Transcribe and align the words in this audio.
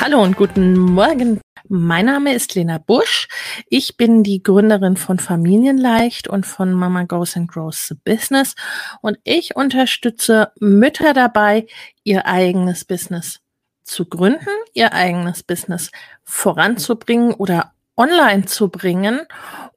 Hallo 0.00 0.22
und 0.22 0.34
guten 0.34 0.78
Morgen. 0.78 1.42
Mein 1.68 2.06
Name 2.06 2.32
ist 2.32 2.54
Lena 2.54 2.78
Busch. 2.78 3.28
Ich 3.68 3.98
bin 3.98 4.22
die 4.22 4.42
Gründerin 4.42 4.96
von 4.96 5.18
Familienleicht 5.18 6.26
und 6.26 6.46
von 6.46 6.72
Mama 6.72 7.02
Goes 7.02 7.36
and 7.36 7.52
Grows 7.52 7.86
the 7.88 7.96
Business 8.02 8.54
und 9.02 9.18
ich 9.24 9.56
unterstütze 9.56 10.52
Mütter 10.58 11.12
dabei, 11.12 11.66
ihr 12.02 12.24
eigenes 12.24 12.86
Business 12.86 13.40
zu 13.82 14.06
gründen, 14.06 14.48
ihr 14.72 14.94
eigenes 14.94 15.42
Business 15.42 15.90
voranzubringen 16.24 17.34
oder 17.34 17.74
online 17.94 18.46
zu 18.46 18.70
bringen 18.70 19.20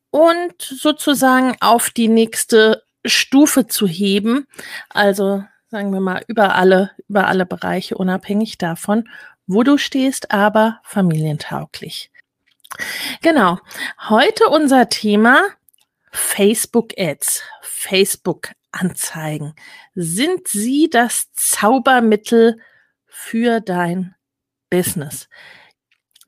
und 0.09 0.53
sozusagen 0.61 1.57
auf 1.59 1.89
die 1.89 2.07
nächste 2.07 2.83
Stufe 3.05 3.67
zu 3.67 3.87
heben. 3.87 4.47
Also 4.87 5.43
sagen 5.73 5.91
wir 5.91 5.99
mal 5.99 6.23
über 6.27 6.55
alle, 6.55 6.91
über 7.09 7.27
alle 7.27 7.47
Bereiche, 7.47 7.97
unabhängig 7.97 8.59
davon, 8.59 9.09
wo 9.47 9.63
du 9.63 9.77
stehst, 9.77 10.31
aber 10.31 10.79
familientauglich. 10.83 12.11
Genau. 13.21 13.59
Heute 14.09 14.47
unser 14.49 14.89
Thema 14.89 15.43
Facebook 16.11 16.93
Ads, 16.97 17.43
Facebook 17.61 18.51
Anzeigen. 18.71 19.53
Sind 19.93 20.47
sie 20.47 20.89
das 20.89 21.31
Zaubermittel 21.33 22.59
für 23.05 23.59
dein 23.59 24.15
Business? 24.69 25.29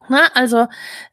Na, 0.08 0.28
also 0.34 0.68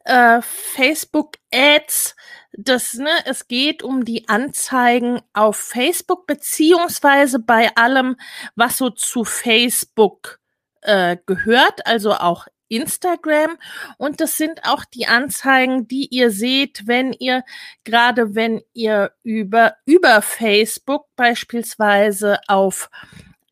äh, 0.05 0.41
Facebook 0.43 1.37
Ads, 1.51 2.15
das, 2.51 2.93
ne, 2.93 3.09
es 3.25 3.47
geht 3.47 3.81
um 3.81 4.05
die 4.05 4.29
Anzeigen 4.29 5.21
auf 5.33 5.57
Facebook 5.57 6.27
beziehungsweise 6.27 7.39
bei 7.39 7.75
allem, 7.75 8.17
was 8.55 8.77
so 8.77 8.91
zu 8.91 9.23
Facebook 9.23 10.39
äh, 10.83 11.17
gehört, 11.25 11.85
also 11.85 12.13
auch 12.13 12.47
Instagram. 12.67 13.57
Und 13.97 14.19
das 14.21 14.37
sind 14.37 14.65
auch 14.65 14.85
die 14.85 15.07
Anzeigen, 15.07 15.87
die 15.87 16.07
ihr 16.07 16.31
seht, 16.31 16.87
wenn 16.87 17.13
ihr, 17.13 17.43
gerade 17.83 18.35
wenn 18.35 18.61
ihr 18.73 19.11
über, 19.23 19.75
über 19.85 20.21
Facebook 20.21 21.05
beispielsweise 21.15 22.39
auf 22.47 22.89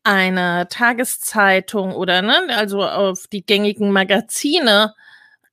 eine 0.04 0.66
Tageszeitung 0.68 1.94
oder 1.94 2.22
ne, 2.22 2.48
also 2.50 2.82
auf 2.82 3.26
die 3.28 3.46
gängigen 3.46 3.92
Magazine 3.92 4.94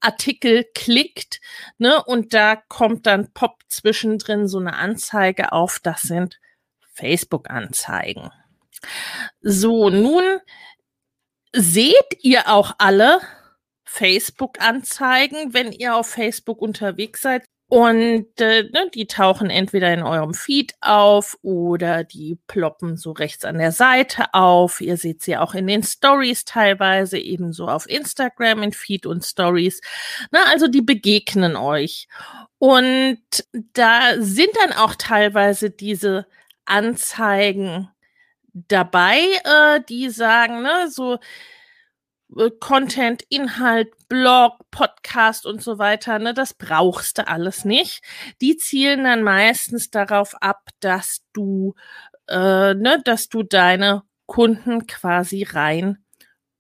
Artikel 0.02 0.66
klickt, 0.74 1.42
ne, 1.78 2.02
und 2.04 2.34
da 2.34 2.56
kommt 2.56 3.06
dann 3.06 3.32
Pop 3.34 3.60
zwischendrin 3.68 4.48
so 4.48 4.58
eine 4.58 4.76
Anzeige 4.76 5.52
auf, 5.52 5.80
das 5.84 6.02
sind 6.02 6.40
Facebook-Anzeigen. 6.94 8.32
So, 9.42 9.90
nun 9.90 10.24
seht 11.54 12.18
ihr 12.22 12.48
auch 12.48 12.74
alle 12.78 13.22
Facebook-Anzeigen, 13.86 15.54
wenn 15.54 15.72
ihr 15.72 15.96
auf 15.96 16.08
Facebook 16.08 16.62
unterwegs 16.62 17.22
seid. 17.22 17.46
Und 17.72 18.26
äh, 18.42 18.64
ne, 18.64 18.90
die 18.96 19.06
tauchen 19.06 19.52
entweder 19.52 19.94
in 19.94 20.02
eurem 20.02 20.34
Feed 20.34 20.74
auf 20.82 21.38
oder 21.44 22.04
die 22.04 22.40
ploppen 22.48 22.98
so 22.98 23.12
rechts 23.12 23.46
an 23.46 23.60
der 23.60 23.72
Seite 23.72 24.34
auf. 24.34 24.82
Ihr 24.82 24.98
seht 24.98 25.22
sie 25.22 25.38
auch 25.38 25.54
in 25.54 25.68
den 25.68 25.84
Stories 25.84 26.46
teilweise, 26.46 27.20
ebenso 27.20 27.68
auf 27.68 27.88
Instagram 27.88 28.64
in 28.64 28.72
Feed 28.74 29.06
und 29.06 29.24
Stories. 29.24 29.82
Na, 30.32 30.46
also 30.50 30.68
die 30.68 30.82
begegnen 30.82 31.56
euch. 31.56 32.08
Und 32.58 33.20
da 33.74 34.16
sind 34.18 34.50
dann 34.64 34.74
auch 34.74 34.96
teilweise 34.96 35.70
diese 35.70 36.26
Anzeigen 36.66 37.90
dabei, 38.54 39.20
äh, 39.44 39.82
die 39.88 40.10
sagen, 40.10 40.62
ne, 40.62 40.90
so 40.90 41.20
äh, 42.38 42.50
Content, 42.60 43.24
Inhalt, 43.30 43.90
Blog, 44.08 44.60
Podcast 44.72 45.46
und 45.46 45.62
so 45.62 45.78
weiter, 45.80 46.20
ne, 46.20 46.34
das 46.34 46.54
brauchst 46.54 47.18
du 47.18 47.28
alles 47.28 47.66
nicht. 47.66 48.02
Die 48.42 48.58
zielen 48.58 49.04
dann 49.04 49.24
meistens 49.24 49.90
darauf 49.90 50.36
ab, 50.42 50.70
dass 50.80 51.24
du, 51.34 51.76
äh, 52.28 52.74
ne, 52.74 53.02
dass 53.04 53.30
du 53.30 53.44
deine 53.44 54.04
Kunden 54.26 54.88
quasi 54.88 55.44
rein 55.44 56.04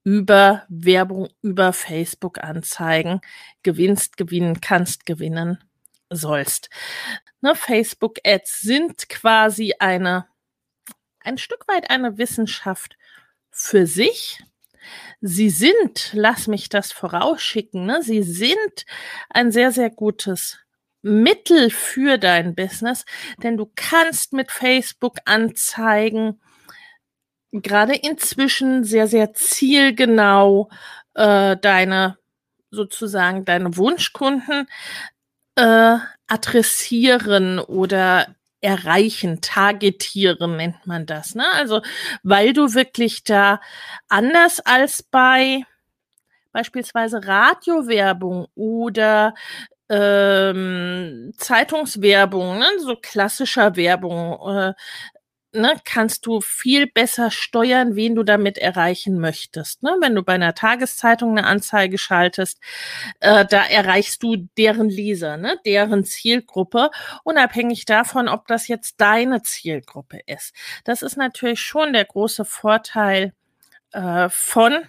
über 0.03 0.65
Werbung, 0.69 1.29
über 1.41 1.73
Facebook-Anzeigen 1.73 3.21
gewinnst, 3.63 4.17
gewinnen 4.17 4.61
kannst, 4.61 5.05
gewinnen 5.05 5.59
sollst. 6.09 6.69
Ne, 7.41 7.55
Facebook-Ads 7.55 8.61
sind 8.61 9.09
quasi 9.09 9.75
eine, 9.79 10.25
ein 11.29 11.37
Stück 11.37 11.67
weit 11.67 11.89
eine 11.89 12.17
Wissenschaft 12.17 12.97
für 13.51 13.87
sich 13.87 14.43
Sie 15.21 15.49
sind, 15.49 16.11
lass 16.13 16.47
mich 16.47 16.69
das 16.69 16.91
vorausschicken, 16.91 17.85
ne? 17.85 18.01
Sie 18.01 18.23
sind 18.23 18.85
ein 19.29 19.51
sehr, 19.51 19.71
sehr 19.71 19.89
gutes 19.89 20.59
Mittel 21.01 21.69
für 21.69 22.17
dein 22.17 22.55
Business, 22.55 23.05
denn 23.43 23.57
du 23.57 23.69
kannst 23.75 24.33
mit 24.33 24.51
Facebook 24.51 25.17
Anzeigen 25.25 26.41
gerade 27.51 27.95
inzwischen 27.95 28.83
sehr, 28.83 29.07
sehr 29.07 29.33
zielgenau 29.33 30.69
äh, 31.15 31.57
deine 31.57 32.17
sozusagen 32.71 33.45
deine 33.45 33.75
Wunschkunden 33.75 34.67
äh, 35.55 35.97
adressieren 36.27 37.59
oder 37.59 38.35
erreichen, 38.61 39.41
targetieren 39.41 40.57
nennt 40.57 40.85
man 40.85 41.05
das. 41.05 41.35
Ne? 41.35 41.45
Also 41.53 41.81
weil 42.23 42.53
du 42.53 42.73
wirklich 42.73 43.23
da 43.23 43.59
anders 44.07 44.59
als 44.59 45.03
bei 45.03 45.63
beispielsweise 46.51 47.25
Radiowerbung 47.25 48.47
oder 48.55 49.33
ähm, 49.89 51.33
Zeitungswerbung, 51.37 52.59
ne? 52.59 52.65
so 52.79 52.95
klassischer 52.95 53.75
Werbung, 53.75 54.39
äh, 54.47 54.73
ne, 55.53 55.75
kannst 55.83 56.25
du 56.25 56.41
viel 56.41 56.87
besser 56.87 57.31
steuern, 57.31 57.95
wen 57.95 58.15
du 58.15 58.23
damit 58.23 58.57
erreichen 58.57 59.19
möchtest. 59.19 59.83
Ne? 59.83 59.95
Wenn 60.01 60.15
du 60.15 60.23
bei 60.23 60.33
einer 60.33 60.53
Tageszeitung 60.53 61.37
eine 61.37 61.47
Anzeige 61.47 61.97
schaltest, 61.97 62.59
äh, 63.19 63.45
da 63.45 63.63
erreichst 63.65 64.23
du 64.23 64.35
deren 64.57 64.89
Leser, 64.89 65.37
ne? 65.37 65.57
deren 65.65 66.03
Zielgruppe, 66.03 66.91
unabhängig 67.23 67.85
davon, 67.85 68.27
ob 68.27 68.47
das 68.47 68.67
jetzt 68.67 69.01
deine 69.01 69.41
Zielgruppe 69.41 70.19
ist. 70.25 70.53
Das 70.83 71.01
ist 71.01 71.17
natürlich 71.17 71.61
schon 71.61 71.93
der 71.93 72.05
große 72.05 72.45
Vorteil 72.45 73.33
äh, 73.91 74.29
von 74.29 74.85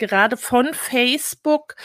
gerade 0.00 0.36
von 0.36 0.74
Facebook, 0.74 1.76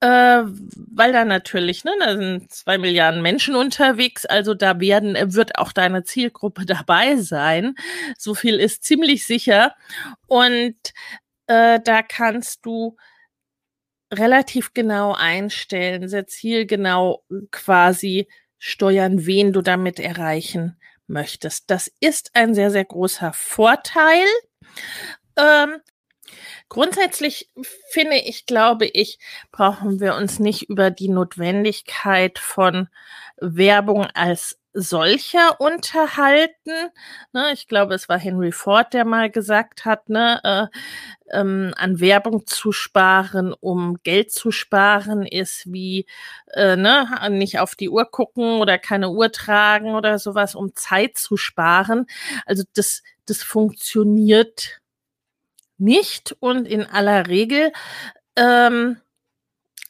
äh, 0.00 0.42
weil 0.46 1.12
da 1.12 1.24
natürlich, 1.24 1.84
ne, 1.84 1.92
da 1.98 2.16
sind 2.16 2.52
zwei 2.52 2.78
Milliarden 2.78 3.22
Menschen 3.22 3.56
unterwegs, 3.56 4.24
also 4.26 4.54
da 4.54 4.78
werden, 4.78 5.16
wird 5.34 5.58
auch 5.58 5.72
deine 5.72 6.04
Zielgruppe 6.04 6.64
dabei 6.66 7.16
sein. 7.16 7.74
So 8.16 8.34
viel 8.34 8.60
ist 8.60 8.84
ziemlich 8.84 9.26
sicher. 9.26 9.74
Und 10.26 10.76
äh, 11.46 11.80
da 11.84 12.02
kannst 12.02 12.64
du 12.64 12.96
relativ 14.12 14.74
genau 14.74 15.14
einstellen, 15.14 16.08
sehr 16.08 16.26
zielgenau 16.26 17.24
quasi 17.50 18.28
steuern, 18.58 19.26
wen 19.26 19.52
du 19.52 19.62
damit 19.62 19.98
erreichen 19.98 20.76
möchtest. 21.06 21.70
Das 21.70 21.90
ist 22.00 22.30
ein 22.34 22.54
sehr, 22.54 22.70
sehr 22.70 22.84
großer 22.84 23.32
Vorteil. 23.32 24.26
Ähm, 25.36 25.78
grundsätzlich 26.68 27.50
finde 27.90 28.16
ich, 28.16 28.46
glaube 28.46 28.86
ich, 28.86 29.18
brauchen 29.50 30.00
wir 30.00 30.14
uns 30.14 30.38
nicht 30.38 30.68
über 30.68 30.90
die 30.90 31.08
Notwendigkeit 31.08 32.38
von 32.38 32.88
Werbung 33.40 34.06
als 34.14 34.58
solcher 34.74 35.60
unterhalten. 35.60 36.90
Ne, 37.32 37.52
ich 37.52 37.68
glaube, 37.68 37.94
es 37.94 38.08
war 38.08 38.18
Henry 38.18 38.52
Ford, 38.52 38.92
der 38.94 39.04
mal 39.04 39.30
gesagt 39.30 39.84
hat, 39.84 40.08
ne, 40.08 40.40
äh, 40.44 41.38
ähm, 41.38 41.74
an 41.76 42.00
Werbung 42.00 42.46
zu 42.46 42.72
sparen, 42.72 43.52
um 43.52 43.98
Geld 44.02 44.32
zu 44.32 44.50
sparen, 44.50 45.26
ist 45.26 45.70
wie 45.72 46.06
äh, 46.54 46.76
ne, 46.76 47.06
nicht 47.30 47.58
auf 47.58 47.74
die 47.74 47.90
Uhr 47.90 48.06
gucken 48.10 48.60
oder 48.60 48.78
keine 48.78 49.10
Uhr 49.10 49.30
tragen 49.32 49.94
oder 49.94 50.18
sowas, 50.18 50.54
um 50.54 50.74
Zeit 50.74 51.18
zu 51.18 51.36
sparen. 51.36 52.06
Also 52.46 52.64
das, 52.74 53.02
das 53.26 53.42
funktioniert 53.42 54.81
nicht 55.78 56.36
und 56.40 56.66
in 56.66 56.84
aller 56.86 57.26
Regel 57.26 57.72
ähm, 58.36 59.00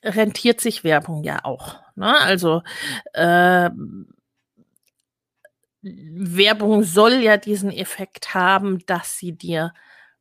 rentiert 0.02 0.61
sich 0.61 0.84
Werbung 0.84 1.23
ja 1.25 1.44
auch. 1.44 1.81
Ne? 1.96 2.19
Also 2.20 2.62
äh, 3.12 3.70
Werbung 5.82 6.84
soll 6.84 7.14
ja 7.14 7.37
diesen 7.37 7.73
Effekt 7.73 8.34
haben, 8.34 8.84
dass 8.87 9.19
sie 9.19 9.32
dir 9.32 9.73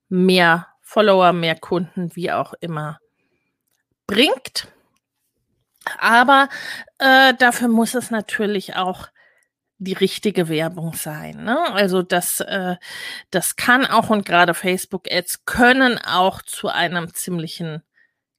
mehr 0.09 0.67
Follower, 0.81 1.33
mehr 1.33 1.55
Kunden, 1.55 2.15
wie 2.15 2.31
auch 2.31 2.53
immer 2.59 2.99
bringt. 4.07 4.67
Aber 5.97 6.49
äh, 6.99 7.33
dafür 7.35 7.67
muss 7.67 7.95
es 7.95 8.11
natürlich 8.11 8.75
auch 8.75 9.07
die 9.81 9.94
richtige 9.94 10.48
Werbung 10.48 10.94
sein. 10.94 11.44
Ne? 11.44 11.57
Also 11.74 12.04
das, 12.04 12.39
äh, 12.39 12.75
das 13.31 13.56
kann 13.56 13.86
auch 13.86 14.12
und 14.12 14.25
gerade 14.25 14.54
Facebook-Ads 14.54 15.45
können 15.45 15.98
auch 15.98 16.44
zu 16.44 16.68
einem 16.68 17.13
ziemlichen 17.16 17.81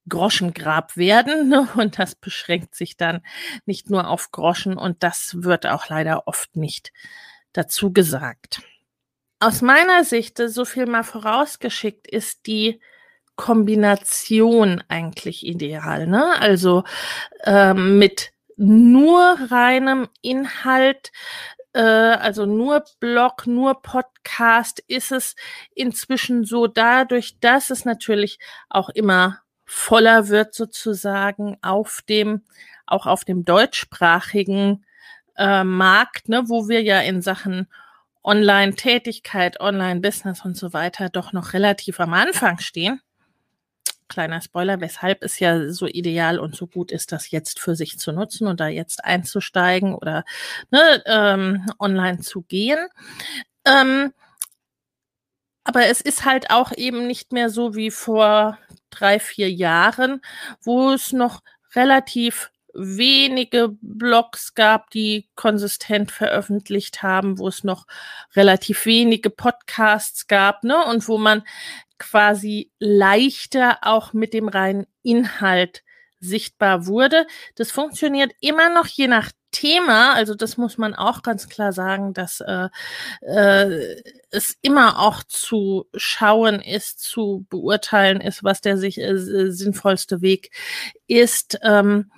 Groschengrab 0.09 0.97
werden. 0.97 1.49
Ne? 1.49 1.69
Und 1.75 1.99
das 1.99 2.15
beschränkt 2.15 2.77
sich 2.77 2.97
dann 2.97 3.23
nicht 3.67 3.91
nur 3.91 4.09
auf 4.09 4.31
Groschen 4.31 4.79
und 4.79 5.03
das 5.03 5.43
wird 5.43 5.67
auch 5.67 5.89
leider 5.89 6.29
oft 6.29 6.55
nicht 6.57 6.93
dazu 7.53 7.93
gesagt. 7.93 8.63
Aus 9.41 9.63
meiner 9.63 10.05
Sicht, 10.05 10.39
so 10.39 10.65
viel 10.65 10.87
mal 10.87 11.03
vorausgeschickt, 11.03 12.07
ist 12.07 12.47
die 12.47 12.81
Kombination 13.35 14.85
eigentlich 14.87 15.45
ideal. 15.45 16.07
Ne? 16.07 16.39
Also 16.39 16.85
ähm, 17.45 17.99
mit 17.99 18.32
nur 18.57 19.37
reinem 19.51 20.09
Inhalt, 20.21 21.13
äh, 21.73 21.81
also 21.81 22.47
nur 22.47 22.85
Blog, 23.01 23.47
nur 23.47 23.83
Podcast, 23.83 24.83
ist 24.87 25.13
es 25.13 25.37
inzwischen 25.75 26.45
so 26.45 26.67
dadurch, 26.67 27.39
dass 27.41 27.71
es 27.71 27.85
natürlich 27.85 28.39
auch 28.69 28.89
immer 28.91 29.41
voller 29.65 30.29
wird 30.29 30.55
sozusagen 30.55 31.57
auf 31.63 32.01
dem, 32.09 32.43
auch 32.87 33.07
auf 33.07 33.25
dem 33.25 33.45
deutschsprachigen 33.45 34.85
äh, 35.37 35.65
Markt, 35.65 36.29
ne, 36.29 36.45
wo 36.49 36.69
wir 36.69 36.83
ja 36.83 37.01
in 37.01 37.23
Sachen 37.23 37.69
Online-Tätigkeit, 38.23 39.61
Online-Business 39.61 40.45
und 40.45 40.57
so 40.57 40.73
weiter 40.73 41.09
doch 41.09 41.33
noch 41.33 41.55
relativ 41.55 42.01
am 42.01 42.13
Anfang 42.15 42.59
stehen. 42.59 43.01
Kleiner 44.13 44.43
Spoiler, 44.43 44.81
weshalb 44.83 45.23
es 45.23 45.39
ja 45.39 45.71
so 45.71 45.87
ideal 45.87 46.39
und 46.39 46.55
so 46.55 46.67
gut 46.67 46.93
ist, 46.93 47.13
das 47.13 47.31
jetzt 47.31 47.59
für 47.59 47.75
sich 47.75 47.99
zu 47.99 48.13
nutzen 48.13 48.47
und 48.47 48.61
da 48.61 48.69
jetzt 48.69 49.03
einzusteigen 49.05 49.95
oder 49.95 50.25
ne, 50.71 51.03
ähm, 51.07 51.67
online 51.79 52.21
zu 52.21 52.43
gehen. 52.43 52.79
Ähm, 53.65 54.13
aber 55.65 55.87
es 55.87 56.03
ist 56.03 56.27
halt 56.27 56.51
auch 56.51 56.73
eben 56.77 57.07
nicht 57.07 57.33
mehr 57.33 57.49
so 57.49 57.75
wie 57.75 57.91
vor 57.91 58.59
drei, 58.91 59.19
vier 59.19 59.51
Jahren, 59.51 60.21
wo 60.61 60.91
es 60.91 61.13
noch 61.13 61.41
relativ 61.75 62.52
wenige 62.75 63.77
Blogs 63.81 64.55
gab, 64.55 64.91
die 64.91 65.29
konsistent 65.35 66.11
veröffentlicht 66.11 67.03
haben, 67.03 67.39
wo 67.39 67.49
es 67.49 67.65
noch 67.65 67.87
relativ 68.35 68.87
wenige 68.87 69.31
Podcasts 69.31 70.27
gab, 70.27 70.65
ne, 70.65 70.85
und 70.87 71.07
wo 71.09 71.19
man 71.19 71.43
quasi 71.99 72.71
leichter 72.79 73.79
auch 73.83 74.13
mit 74.13 74.35
dem 74.35 74.49
reinen 74.49 74.87
Inhalt 75.03 75.83
sichtbar 76.19 76.87
wurde. 76.87 77.27
Das 77.57 77.71
funktioniert 77.71 78.33
immer 78.41 78.73
noch 78.73 78.87
je 78.87 79.09
nach 79.09 79.31
Thema, 79.51 80.15
also 80.15 80.35
das 80.35 80.57
muss 80.57 80.79
man 80.79 80.95
auch 80.95 81.23
ganz 81.23 81.49
klar 81.49 81.73
sagen, 81.73 82.15
dass 82.15 82.41
äh, 82.41 82.69
äh, 83.21 84.03
es 84.31 84.57
immer 84.63 84.99
auch 84.99 85.23
zu 85.25 85.87
schauen 85.95 86.61
ist, 86.61 87.01
zu 87.01 87.45
beurteilen 87.51 88.23
ist, 88.23 88.43
was 88.43 88.63
der 88.63 88.79
sich 88.79 88.99
äh, 88.99 89.17
sinnvollste 89.17 90.23
Weg 90.23 90.51
ist, 91.07 91.59
ähm, 91.63 92.11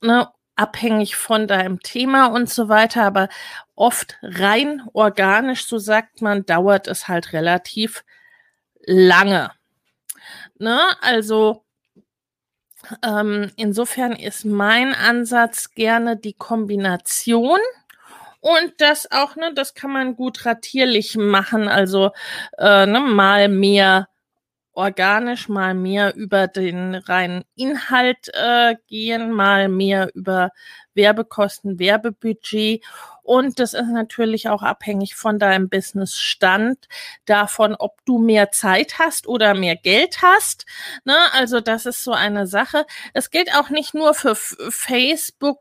ne, 0.00 0.28
abhängig 0.56 1.16
von 1.16 1.46
deinem 1.46 1.80
Thema 1.80 2.26
und 2.26 2.48
so 2.48 2.68
weiter, 2.68 3.04
aber 3.04 3.28
oft 3.74 4.16
rein 4.22 4.82
organisch, 4.94 5.66
so 5.66 5.78
sagt 5.78 6.22
man, 6.22 6.46
dauert 6.46 6.88
es 6.88 7.08
halt 7.08 7.32
relativ 7.32 8.04
lange. 8.86 9.50
Ne? 10.58 10.80
Also 11.02 11.64
ähm, 13.02 13.52
insofern 13.56 14.12
ist 14.12 14.44
mein 14.44 14.94
Ansatz 14.94 15.72
gerne 15.72 16.16
die 16.16 16.34
Kombination 16.34 17.58
und 18.40 18.74
das 18.78 19.10
auch, 19.10 19.36
ne, 19.36 19.52
das 19.54 19.74
kann 19.74 19.90
man 19.90 20.16
gut 20.16 20.46
ratierlich 20.46 21.16
machen, 21.16 21.68
also 21.68 22.12
äh, 22.58 22.86
ne, 22.86 23.00
mal 23.00 23.48
mehr 23.48 24.08
organisch, 24.76 25.48
mal 25.48 25.74
mehr 25.74 26.14
über 26.14 26.46
den 26.46 26.94
reinen 26.94 27.44
Inhalt 27.56 28.28
äh, 28.34 28.76
gehen, 28.86 29.32
mal 29.32 29.68
mehr 29.68 30.10
über 30.14 30.50
Werbekosten, 30.94 31.78
Werbebudget. 31.78 32.84
Und 33.22 33.58
das 33.58 33.74
ist 33.74 33.88
natürlich 33.88 34.48
auch 34.48 34.62
abhängig 34.62 35.14
von 35.16 35.38
deinem 35.38 35.68
Businessstand, 35.68 36.88
davon, 37.24 37.74
ob 37.74 38.04
du 38.04 38.18
mehr 38.18 38.50
Zeit 38.52 38.98
hast 38.98 39.26
oder 39.26 39.54
mehr 39.54 39.76
Geld 39.76 40.22
hast. 40.22 40.66
Ne? 41.04 41.16
Also 41.32 41.60
das 41.60 41.86
ist 41.86 42.04
so 42.04 42.12
eine 42.12 42.46
Sache. 42.46 42.84
Es 43.14 43.30
gilt 43.30 43.54
auch 43.56 43.70
nicht 43.70 43.94
nur 43.94 44.14
für 44.14 44.34
Facebook 44.36 45.60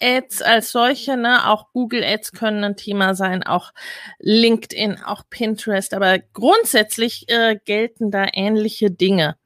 Ads 0.00 0.42
als 0.42 0.72
solche, 0.72 1.16
ne, 1.16 1.48
auch 1.48 1.72
Google 1.72 2.04
Ads 2.04 2.32
können 2.32 2.64
ein 2.64 2.76
Thema 2.76 3.14
sein, 3.14 3.42
auch 3.42 3.72
LinkedIn, 4.18 5.02
auch 5.02 5.22
Pinterest, 5.30 5.94
aber 5.94 6.18
grundsätzlich 6.18 7.28
äh, 7.28 7.58
gelten 7.64 8.10
da 8.10 8.26
ähnliche 8.32 8.90
Dinge. 8.90 9.36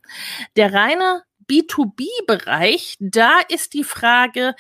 Der 0.57 0.73
reine 0.73 1.23
B2B-Bereich, 1.51 2.97
da 3.01 3.41
ist 3.49 3.75
die 3.75 3.85
Frage, 3.85 4.55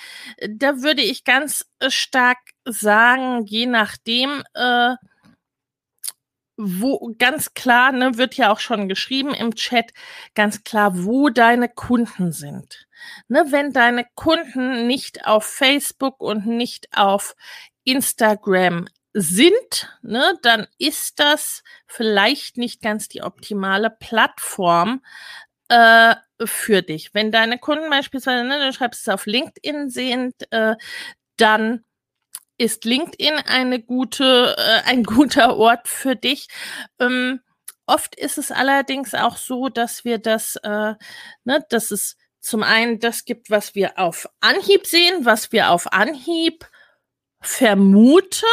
da 0.48 0.82
würde 0.82 1.02
ich 1.02 1.24
ganz 1.24 1.64
äh, 1.78 1.90
stark 1.90 2.38
sagen, 2.64 3.46
je 3.46 3.66
nachdem, 3.66 4.42
äh, 4.54 4.94
wo 6.56 7.14
ganz 7.18 7.54
klar, 7.54 7.92
ne, 7.92 8.16
wird 8.18 8.34
ja 8.34 8.52
auch 8.52 8.60
schon 8.60 8.88
geschrieben 8.88 9.34
im 9.34 9.54
Chat, 9.54 9.92
ganz 10.34 10.62
klar, 10.64 11.04
wo 11.04 11.30
deine 11.30 11.68
Kunden 11.68 12.32
sind. 12.32 12.86
Ne, 13.28 13.46
wenn 13.50 13.72
deine 13.72 14.06
Kunden 14.14 14.86
nicht 14.86 15.26
auf 15.26 15.44
Facebook 15.44 16.20
und 16.20 16.46
nicht 16.46 16.88
auf 16.96 17.34
Instagram 17.84 18.86
sind, 19.12 19.98
ne, 20.02 20.38
dann 20.42 20.66
ist 20.78 21.18
das 21.18 21.62
vielleicht 21.86 22.56
nicht 22.56 22.82
ganz 22.82 23.08
die 23.08 23.22
optimale 23.22 23.90
Plattform 23.90 25.02
äh, 25.68 26.14
für 26.44 26.82
dich. 26.82 27.14
Wenn 27.14 27.32
deine 27.32 27.58
Kunden 27.58 27.90
beispielsweise, 27.90 28.44
ne, 28.44 28.58
du 28.58 28.72
schreibst 28.72 29.02
es 29.02 29.08
auf 29.08 29.26
LinkedIn 29.26 29.90
sehend, 29.90 30.34
äh, 30.52 30.76
dann 31.36 31.84
ist 32.58 32.84
LinkedIn 32.84 33.34
eine 33.46 33.80
gute, 33.80 34.56
äh, 34.58 34.88
ein 34.88 35.02
guter 35.04 35.56
Ort 35.56 35.88
für 35.88 36.16
dich. 36.16 36.48
Ähm, 36.98 37.40
oft 37.86 38.14
ist 38.14 38.38
es 38.38 38.52
allerdings 38.52 39.14
auch 39.14 39.36
so, 39.36 39.68
dass 39.68 40.04
wir 40.04 40.18
das, 40.18 40.56
äh, 40.56 40.94
ne, 41.44 41.64
dass 41.70 41.90
es 41.90 42.16
zum 42.40 42.62
einen 42.62 42.98
das 42.98 43.24
gibt, 43.24 43.50
was 43.50 43.74
wir 43.74 43.98
auf 43.98 44.28
Anhieb 44.40 44.86
sehen, 44.86 45.24
was 45.24 45.52
wir 45.52 45.70
auf 45.70 45.92
Anhieb 45.92 46.66
vermuten. 47.40 48.46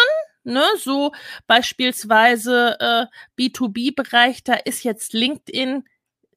Ne, 0.43 0.63
so 0.77 1.11
beispielsweise 1.45 2.77
äh, 2.79 3.05
B2B-Bereich, 3.37 4.45
da 4.45 4.53
ist 4.53 4.83
jetzt 4.83 5.11
LinkedIn 5.11 5.83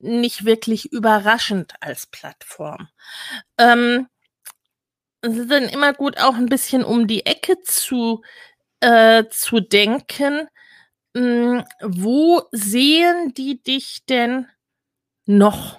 nicht 0.01 0.45
wirklich 0.45 0.93
überraschend 0.93 1.75
als 1.81 2.07
Plattform. 2.07 2.89
Ähm, 3.57 4.09
es 5.21 5.37
ist 5.37 5.51
dann 5.51 5.65
immer 5.65 5.93
gut, 5.93 6.19
auch 6.19 6.35
ein 6.35 6.47
bisschen 6.47 6.83
um 6.83 7.07
die 7.07 7.27
Ecke 7.27 7.61
zu, 7.61 8.23
äh, 8.81 9.25
zu 9.31 9.61
denken. 9.61 10.49
Hm, 11.17 11.65
wo 11.83 12.43
sehen 12.53 13.35
die 13.35 13.63
dich 13.63 14.05
denn 14.09 14.49
noch? 15.27 15.79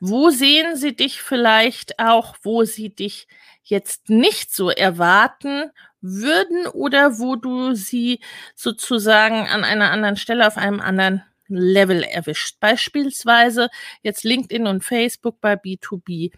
Wo 0.00 0.30
sehen 0.30 0.76
sie 0.76 0.96
dich 0.96 1.22
vielleicht 1.22 1.98
auch, 1.98 2.36
wo 2.42 2.64
sie 2.64 2.94
dich 2.94 3.28
jetzt 3.62 4.08
nicht 4.08 4.54
so 4.54 4.70
erwarten 4.70 5.70
würden 6.00 6.66
oder 6.68 7.18
wo 7.18 7.36
du 7.36 7.74
sie 7.74 8.20
sozusagen 8.54 9.46
an 9.48 9.64
einer 9.64 9.90
anderen 9.90 10.16
Stelle 10.16 10.46
auf 10.46 10.56
einem 10.56 10.80
anderen 10.80 11.24
Level 11.48 12.02
erwischt. 12.02 12.58
Beispielsweise 12.60 13.68
jetzt 14.02 14.24
LinkedIn 14.24 14.66
und 14.66 14.84
Facebook 14.84 15.40
bei 15.40 15.54
B2B. 15.54 16.32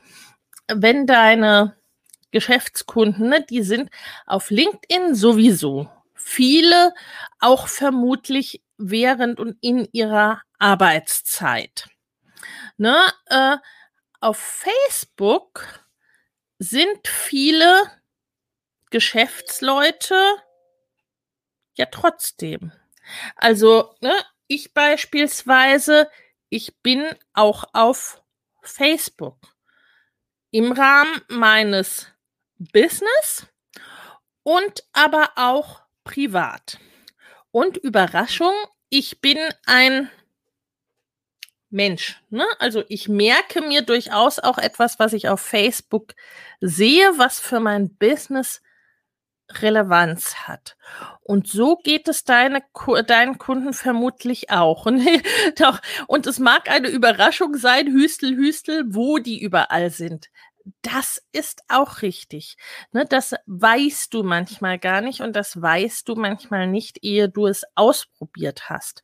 Wenn 0.69 1.07
deine 1.07 1.77
Geschäftskunden, 2.31 3.29
ne, 3.29 3.45
die 3.49 3.63
sind 3.63 3.91
auf 4.27 4.51
LinkedIn 4.51 5.15
sowieso. 5.15 5.91
Viele 6.15 6.93
auch 7.41 7.69
vermutlich 7.69 8.63
während 8.77 9.41
und 9.41 9.57
in 9.61 9.89
ihrer 9.93 10.43
Arbeitszeit. 10.59 11.87
Ne, 12.79 13.13
äh, 13.27 13.57
auf 14.21 14.39
Facebook 14.39 15.85
sind 16.61 17.09
viele 17.09 17.91
Geschäftsleute 18.91 20.17
ja 21.75 21.87
trotzdem. 21.87 22.73
Also, 23.37 23.95
ne, 24.01 24.15
ich 24.47 24.75
beispielsweise, 24.75 26.09
ich 26.51 26.81
bin 26.83 27.05
auch 27.35 27.65
auf 27.73 28.23
Facebook 28.63 29.37
im 30.51 30.73
Rahmen 30.73 31.21
meines 31.29 32.07
Business 32.59 33.47
und 34.45 34.85
aber 34.93 35.33
auch 35.37 35.83
privat. 36.05 36.79
Und 37.51 37.77
Überraschung, 37.77 38.55
ich 38.89 39.21
bin 39.21 39.39
ein 39.67 40.11
Mensch. 41.71 42.23
Ne? 42.31 42.47
Also 42.59 42.83
ich 42.89 43.09
merke 43.09 43.61
mir 43.61 43.83
durchaus 43.83 44.39
auch 44.39 44.59
etwas, 44.59 44.99
was 44.99 45.13
ich 45.13 45.29
auf 45.29 45.41
Facebook 45.41 46.15
sehe, 46.61 47.19
was 47.19 47.41
für 47.41 47.61
mein 47.61 47.95
Business 47.97 48.63
Relevanz 49.51 50.35
hat. 50.47 50.77
Und 51.23 51.49
so 51.49 51.77
geht 51.77 52.09
es 52.09 52.25
deine, 52.25 52.63
deinen 53.07 53.39
Kunden 53.39 53.73
vermutlich 53.73 54.51
auch. 54.51 54.87
Doch, 55.59 55.81
und 56.07 56.27
es 56.27 56.39
mag 56.39 56.71
eine 56.71 56.89
Überraschung 56.89 57.55
sein, 57.57 57.87
Hüstel, 57.89 58.37
Hüstel, 58.37 58.85
wo 58.89 59.19
die 59.19 59.41
überall 59.41 59.91
sind. 59.91 60.29
Das 60.83 61.23
ist 61.33 61.63
auch 61.69 62.03
richtig. 62.03 62.57
Ne, 62.93 63.05
das 63.05 63.35
weißt 63.47 64.13
du 64.15 64.23
manchmal 64.23 64.79
gar 64.79 65.01
nicht 65.01 65.21
und 65.21 65.35
das 65.37 65.61
weißt 65.61 66.09
du 66.09 66.15
manchmal 66.17 66.67
nicht, 66.67 67.05
ehe 67.05 67.29
du 67.29 67.47
es 67.47 67.65
ausprobiert 67.75 68.69
hast. 68.69 69.03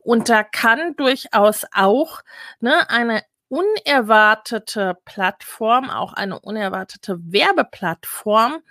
Und 0.00 0.28
da 0.28 0.42
kann 0.44 0.94
durchaus 0.96 1.64
auch 1.72 2.22
ne, 2.60 2.88
eine 2.90 3.22
unerwartete 3.48 4.98
Plattform, 5.04 5.90
auch 5.90 6.12
eine 6.12 6.40
unerwartete 6.40 7.18
Werbeplattform, 7.20 8.62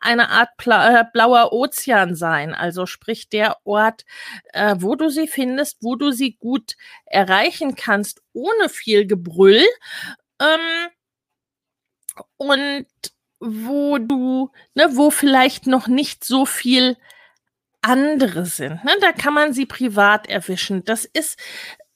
eine 0.00 0.30
Art 0.30 0.50
äh, 0.66 1.04
blauer 1.12 1.52
Ozean 1.52 2.14
sein. 2.14 2.54
Also 2.54 2.86
sprich 2.86 3.28
der 3.28 3.58
Ort, 3.64 4.04
äh, 4.52 4.76
wo 4.78 4.94
du 4.94 5.10
sie 5.10 5.28
findest, 5.28 5.78
wo 5.82 5.96
du 5.96 6.10
sie 6.12 6.36
gut 6.36 6.76
erreichen 7.06 7.74
kannst, 7.74 8.22
ohne 8.32 8.68
viel 8.68 9.06
Gebrüll. 9.06 9.64
Ähm, 10.40 10.88
und 12.40 12.86
wo 13.38 13.98
du, 13.98 14.50
ne, 14.74 14.88
wo 14.96 15.10
vielleicht 15.10 15.66
noch 15.66 15.88
nicht 15.88 16.24
so 16.24 16.46
viel 16.46 16.96
andere 17.82 18.46
sind. 18.46 18.82
Ne? 18.82 18.92
Da 19.02 19.12
kann 19.12 19.34
man 19.34 19.52
sie 19.52 19.66
privat 19.66 20.26
erwischen. 20.26 20.82
Das 20.84 21.04
ist, 21.04 21.38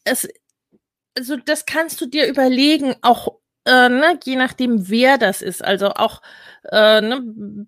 es 0.05 0.29
also 1.17 1.37
das 1.37 1.65
kannst 1.65 2.01
du 2.01 2.07
dir 2.07 2.27
überlegen, 2.27 2.95
auch 3.01 3.39
äh, 3.65 3.89
ne, 3.89 4.19
je 4.23 4.37
nachdem, 4.37 4.91
wer 4.91 5.17
das 5.17 5.41
ist. 5.41 5.65
Also 5.65 5.95
auch 5.95 6.21
äh, 6.71 7.01
ne, 7.01 7.67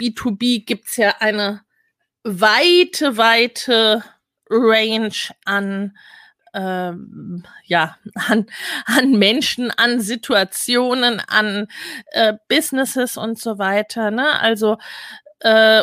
B2B 0.00 0.64
gibt's 0.64 0.96
ja 0.96 1.16
eine 1.18 1.62
weite, 2.22 3.16
weite 3.16 4.04
Range 4.48 5.12
an 5.44 5.96
ähm, 6.54 7.44
ja, 7.64 7.96
an, 8.14 8.46
an 8.84 9.12
Menschen, 9.12 9.70
an 9.70 10.00
Situationen, 10.00 11.20
an 11.20 11.68
äh, 12.12 12.34
Businesses 12.48 13.16
und 13.16 13.38
so 13.38 13.58
weiter. 13.58 14.10
Ne? 14.10 14.38
Also 14.40 14.78
äh, 15.40 15.82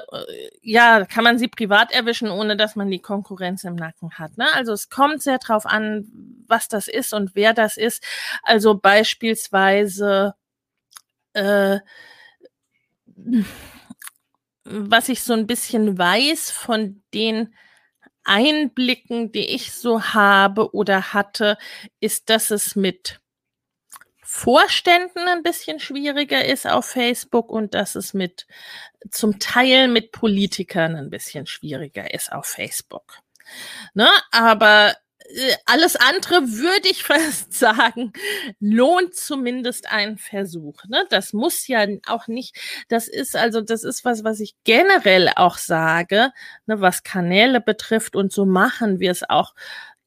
ja, 0.61 1.05
kann 1.05 1.23
man 1.23 1.37
sie 1.37 1.49
privat 1.49 1.91
erwischen, 1.91 2.29
ohne 2.29 2.55
dass 2.55 2.75
man 2.75 2.89
die 2.89 3.01
Konkurrenz 3.01 3.63
im 3.65 3.75
Nacken 3.75 4.11
hat. 4.17 4.37
Ne? 4.37 4.47
Also 4.53 4.71
es 4.71 4.89
kommt 4.89 5.21
sehr 5.21 5.37
drauf 5.37 5.65
an, 5.65 6.07
was 6.47 6.69
das 6.69 6.87
ist 6.87 7.13
und 7.13 7.35
wer 7.35 7.53
das 7.53 7.75
ist. 7.75 8.03
Also 8.43 8.75
beispielsweise, 8.75 10.35
äh, 11.33 11.79
was 14.63 15.09
ich 15.09 15.23
so 15.23 15.33
ein 15.33 15.47
bisschen 15.47 15.97
weiß 15.97 16.51
von 16.51 17.03
den 17.13 17.53
Einblicken, 18.29 19.31
die 19.31 19.47
ich 19.55 19.73
so 19.73 20.01
habe 20.03 20.73
oder 20.75 21.13
hatte, 21.13 21.57
ist, 21.99 22.29
dass 22.29 22.51
es 22.51 22.75
mit 22.75 23.19
Vorständen 24.21 25.27
ein 25.27 25.41
bisschen 25.41 25.79
schwieriger 25.79 26.45
ist 26.45 26.67
auf 26.67 26.85
Facebook 26.85 27.49
und 27.49 27.73
dass 27.73 27.95
es 27.95 28.13
mit 28.13 28.45
zum 29.09 29.39
Teil 29.39 29.87
mit 29.87 30.11
Politikern 30.11 30.95
ein 30.95 31.09
bisschen 31.09 31.47
schwieriger 31.47 32.13
ist 32.13 32.31
auf 32.31 32.45
Facebook. 32.45 33.17
Ne? 33.95 34.07
Aber 34.31 34.95
alles 35.65 35.95
andere 35.95 36.41
würde 36.41 36.89
ich 36.89 37.03
fast 37.03 37.53
sagen, 37.53 38.13
lohnt 38.59 39.15
zumindest 39.15 39.91
einen 39.91 40.17
Versuch. 40.17 40.83
Ne? 40.87 41.05
Das 41.09 41.33
muss 41.33 41.67
ja 41.67 41.85
auch 42.07 42.27
nicht, 42.27 42.57
das 42.87 43.07
ist 43.07 43.35
also, 43.35 43.61
das 43.61 43.83
ist 43.83 44.05
was, 44.05 44.23
was 44.23 44.39
ich 44.39 44.55
generell 44.63 45.29
auch 45.35 45.57
sage, 45.57 46.31
ne, 46.65 46.81
was 46.81 47.03
Kanäle 47.03 47.61
betrifft 47.61 48.15
und 48.15 48.31
so 48.31 48.45
machen 48.45 48.99
wir 48.99 49.11
es 49.11 49.29
auch 49.29 49.53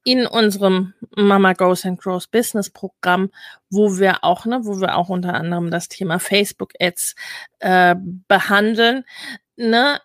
in 0.05 0.27
unserem 0.27 0.93
Mama 1.15 1.53
Goes 1.53 1.85
and 1.85 1.99
Grows 1.99 2.27
Business 2.27 2.69
Programm, 2.69 3.31
wo 3.69 3.97
wir 3.99 4.23
auch, 4.23 4.45
ne, 4.45 4.59
wo 4.63 4.81
wir 4.81 4.97
auch 4.97 5.09
unter 5.09 5.33
anderem 5.33 5.71
das 5.71 5.87
Thema 5.87 6.19
Facebook 6.19 6.73
Ads 6.79 7.15
äh, 7.59 7.95
behandeln, 8.27 9.05
ne, 9.55 10.01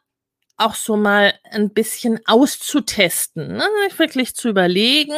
auch 0.58 0.74
so 0.74 0.96
mal 0.96 1.34
ein 1.50 1.72
bisschen 1.72 2.20
auszutesten, 2.26 3.56
ne, 3.56 3.66
wirklich 3.96 4.34
zu 4.34 4.48
überlegen, 4.48 5.14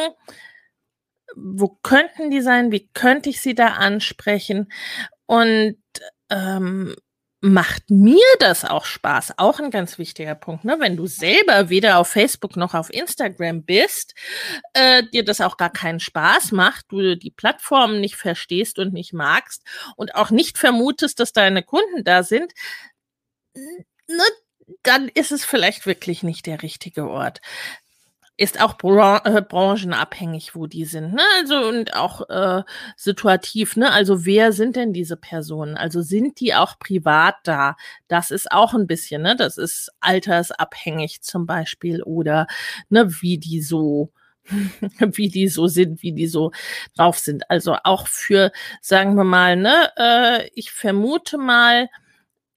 wo 1.35 1.69
könnten 1.83 2.29
die 2.29 2.41
sein, 2.41 2.71
wie 2.71 2.87
könnte 2.93 3.29
ich 3.29 3.41
sie 3.41 3.55
da 3.55 3.67
ansprechen 3.73 4.71
und 5.25 5.77
ähm, 6.29 6.95
macht 7.41 7.89
mir 7.89 8.23
das 8.39 8.65
auch 8.65 8.85
Spaß. 8.85 9.33
Auch 9.37 9.59
ein 9.59 9.71
ganz 9.71 9.97
wichtiger 9.97 10.35
Punkt. 10.35 10.63
Ne? 10.63 10.75
Wenn 10.79 10.95
du 10.95 11.07
selber 11.07 11.69
weder 11.69 11.97
auf 11.97 12.09
Facebook 12.09 12.55
noch 12.55 12.75
auf 12.75 12.93
Instagram 12.93 13.63
bist, 13.63 14.13
äh, 14.73 15.03
dir 15.11 15.25
das 15.25 15.41
auch 15.41 15.57
gar 15.57 15.71
keinen 15.71 15.99
Spaß 15.99 16.51
macht, 16.51 16.85
du 16.89 17.17
die 17.17 17.31
Plattformen 17.31 17.99
nicht 17.99 18.15
verstehst 18.15 18.77
und 18.77 18.93
nicht 18.93 19.13
magst 19.13 19.65
und 19.95 20.13
auch 20.13 20.29
nicht 20.29 20.59
vermutest, 20.59 21.19
dass 21.19 21.33
deine 21.33 21.63
Kunden 21.63 22.03
da 22.03 22.21
sind, 22.21 22.53
ne, 23.55 24.23
dann 24.83 25.09
ist 25.09 25.31
es 25.31 25.45
vielleicht 25.45 25.85
wirklich 25.85 26.23
nicht 26.23 26.45
der 26.45 26.61
richtige 26.63 27.09
Ort 27.09 27.41
ist 28.41 28.59
auch 28.59 28.73
bran 28.75 29.21
äh, 29.25 29.41
branchenabhängig, 29.41 30.55
wo 30.55 30.65
die 30.65 30.85
sind, 30.85 31.13
ne? 31.13 31.21
Also 31.39 31.57
und 31.67 31.95
auch 31.95 32.27
äh, 32.29 32.63
situativ, 32.97 33.75
ne? 33.75 33.91
Also 33.91 34.25
wer 34.25 34.51
sind 34.51 34.75
denn 34.75 34.93
diese 34.93 35.15
Personen? 35.15 35.77
Also 35.77 36.01
sind 36.01 36.39
die 36.39 36.55
auch 36.55 36.79
privat 36.79 37.35
da? 37.43 37.75
Das 38.07 38.31
ist 38.31 38.51
auch 38.51 38.73
ein 38.73 38.87
bisschen, 38.87 39.21
ne? 39.21 39.35
Das 39.35 39.57
ist 39.57 39.91
altersabhängig 39.99 41.21
zum 41.21 41.45
Beispiel 41.45 42.01
oder 42.01 42.47
ne, 42.89 43.21
wie 43.21 43.37
die 43.37 43.61
so 43.61 44.11
wie 44.99 45.29
die 45.29 45.47
so 45.47 45.67
sind, 45.67 46.01
wie 46.01 46.13
die 46.13 46.27
so 46.27 46.51
drauf 46.97 47.19
sind. 47.19 47.47
Also 47.51 47.75
auch 47.83 48.07
für, 48.07 48.51
sagen 48.81 49.15
wir 49.15 49.23
mal, 49.23 49.55
ne, 49.55 49.91
äh, 49.97 50.49
ich 50.55 50.71
vermute 50.71 51.37
mal, 51.37 51.89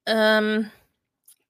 ähm, 0.07 0.71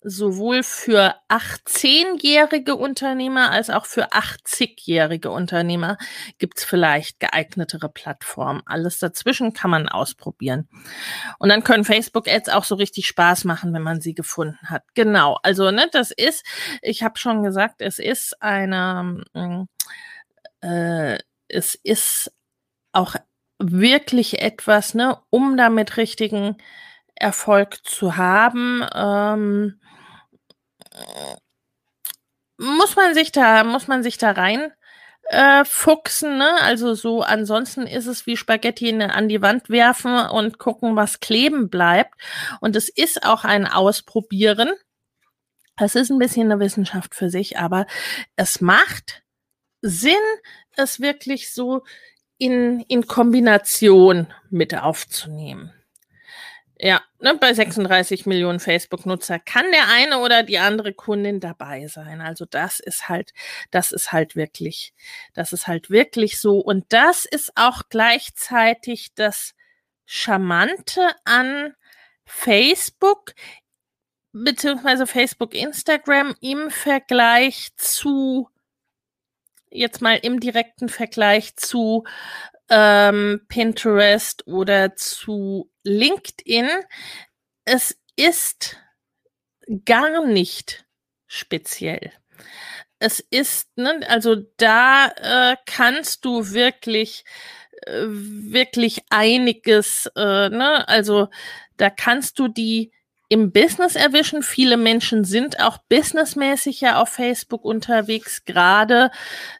sowohl 0.07 0.61
für 0.61 1.15
18-jährige 1.29 2.75
Unternehmer 2.75 3.49
als 3.49 3.71
auch 3.71 3.87
für 3.87 4.11
80-jährige 4.13 5.31
Unternehmer 5.31 5.97
gibt 6.37 6.59
es 6.59 6.63
vielleicht 6.63 7.19
geeignetere 7.19 7.89
Plattformen. 7.89 8.61
Alles 8.67 8.99
dazwischen 8.99 9.53
kann 9.53 9.71
man 9.71 9.89
ausprobieren. 9.89 10.69
Und 11.39 11.49
dann 11.49 11.63
können 11.63 11.83
Facebook-Ads 11.83 12.49
auch 12.49 12.65
so 12.65 12.75
richtig 12.75 13.07
Spaß 13.07 13.45
machen, 13.45 13.73
wenn 13.73 13.81
man 13.81 13.99
sie 13.99 14.13
gefunden 14.13 14.69
hat. 14.69 14.83
Genau. 14.93 15.39
Also, 15.41 15.71
ne, 15.71 15.89
das 15.91 16.11
ist, 16.11 16.45
ich 16.83 17.01
habe 17.01 17.17
schon 17.17 17.41
gesagt, 17.41 17.81
es 17.81 17.97
ist 17.97 18.39
eine, 18.43 19.23
mm, 19.33 19.63
äh, 20.61 21.17
es 21.47 21.73
ist 21.81 22.31
auch 22.91 23.15
wirklich 23.57 24.39
etwas, 24.39 24.93
ne, 24.93 25.17
um 25.31 25.57
damit 25.57 25.97
richtigen 25.97 26.57
Erfolg 27.15 27.79
zu 27.83 28.17
haben. 28.17 28.85
Ähm, 28.93 29.79
muss 32.57 32.95
man 32.95 33.13
sich 33.13 33.31
da, 33.31 33.63
muss 33.63 33.87
man 33.87 34.03
sich 34.03 34.17
da 34.17 34.31
rein 34.31 34.71
äh, 35.25 35.65
fuchsen, 35.65 36.37
ne? 36.37 36.61
Also 36.61 36.93
so, 36.93 37.21
ansonsten 37.21 37.87
ist 37.87 38.05
es 38.05 38.27
wie 38.27 38.37
Spaghetti 38.37 38.89
in, 38.89 39.01
an 39.01 39.27
die 39.27 39.41
Wand 39.41 39.69
werfen 39.69 40.15
und 40.15 40.59
gucken, 40.59 40.95
was 40.95 41.19
kleben 41.19 41.69
bleibt. 41.69 42.13
Und 42.61 42.75
es 42.75 42.89
ist 42.89 43.25
auch 43.25 43.43
ein 43.43 43.67
Ausprobieren. 43.67 44.71
Es 45.77 45.95
ist 45.95 46.09
ein 46.09 46.19
bisschen 46.19 46.51
eine 46.51 46.59
Wissenschaft 46.59 47.15
für 47.15 47.29
sich, 47.29 47.57
aber 47.57 47.85
es 48.35 48.61
macht 48.61 49.23
Sinn, 49.81 50.13
es 50.77 50.99
wirklich 50.99 51.53
so 51.53 51.83
in, 52.37 52.81
in 52.81 53.07
Kombination 53.07 54.33
mit 54.49 54.75
aufzunehmen. 54.75 55.73
Ja, 56.85 57.01
ne, 57.19 57.35
bei 57.39 57.51
36 57.51 58.27
Millionen 58.27 58.59
Facebook-Nutzer 58.59 59.39
kann 59.39 59.71
der 59.71 59.87
eine 59.87 60.19
oder 60.19 60.43
die 60.43 60.59
andere 60.59 60.93
Kundin 60.93 61.39
dabei 61.39 61.87
sein. 61.87 62.21
Also 62.21 62.45
das 62.45 62.79
ist 62.79 63.09
halt, 63.09 63.33
das 63.71 63.91
ist 63.91 64.11
halt 64.11 64.35
wirklich, 64.35 64.93
das 65.33 65.51
ist 65.51 65.65
halt 65.65 65.89
wirklich 65.89 66.39
so. 66.39 66.59
Und 66.59 66.85
das 66.89 67.25
ist 67.25 67.53
auch 67.55 67.81
gleichzeitig 67.89 69.15
das 69.15 69.55
Charmante 70.05 71.01
an 71.23 71.73
Facebook 72.23 73.33
beziehungsweise 74.31 75.07
Facebook, 75.07 75.55
Instagram 75.55 76.35
im 76.39 76.69
Vergleich 76.69 77.69
zu 77.77 78.47
jetzt 79.71 80.03
mal 80.03 80.19
im 80.21 80.39
direkten 80.39 80.89
Vergleich 80.89 81.55
zu 81.55 82.03
ähm, 82.69 83.41
Pinterest 83.47 84.47
oder 84.47 84.95
zu 84.95 85.71
LinkedIn. 85.83 86.69
Es 87.65 87.97
ist 88.15 88.77
gar 89.85 90.25
nicht 90.25 90.85
speziell. 91.27 92.11
Es 92.99 93.19
ist, 93.19 93.69
ne, 93.77 94.01
also 94.07 94.35
da 94.57 95.07
äh, 95.53 95.57
kannst 95.65 96.25
du 96.25 96.51
wirklich, 96.51 97.25
äh, 97.85 98.05
wirklich 98.07 99.01
einiges, 99.09 100.09
äh, 100.15 100.49
ne, 100.49 100.87
also 100.87 101.29
da 101.77 101.89
kannst 101.89 102.39
du 102.39 102.47
die 102.47 102.91
im 103.27 103.51
Business 103.51 103.95
erwischen. 103.95 104.43
Viele 104.43 104.77
Menschen 104.77 105.23
sind 105.23 105.59
auch 105.59 105.77
businessmäßig 105.89 106.81
ja 106.81 107.01
auf 107.01 107.09
Facebook 107.09 107.65
unterwegs, 107.65 108.45
gerade 108.45 109.11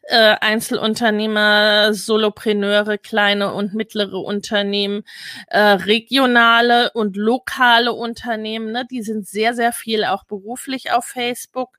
äh, 0.02 0.36
Einzelunternehmer, 0.40 1.92
Solopreneure, 1.92 2.98
kleine 2.98 3.52
und 3.52 3.74
mittlere 3.74 4.18
Unternehmen, 4.18 5.02
äh, 5.48 5.58
regionale 5.60 6.90
und 6.92 7.16
lokale 7.16 7.92
Unternehmen, 7.92 8.72
ne, 8.72 8.86
die 8.90 9.02
sind 9.02 9.26
sehr, 9.26 9.54
sehr 9.54 9.72
viel 9.72 10.04
auch 10.04 10.24
beruflich 10.24 10.92
auf 10.92 11.04
Facebook. 11.04 11.78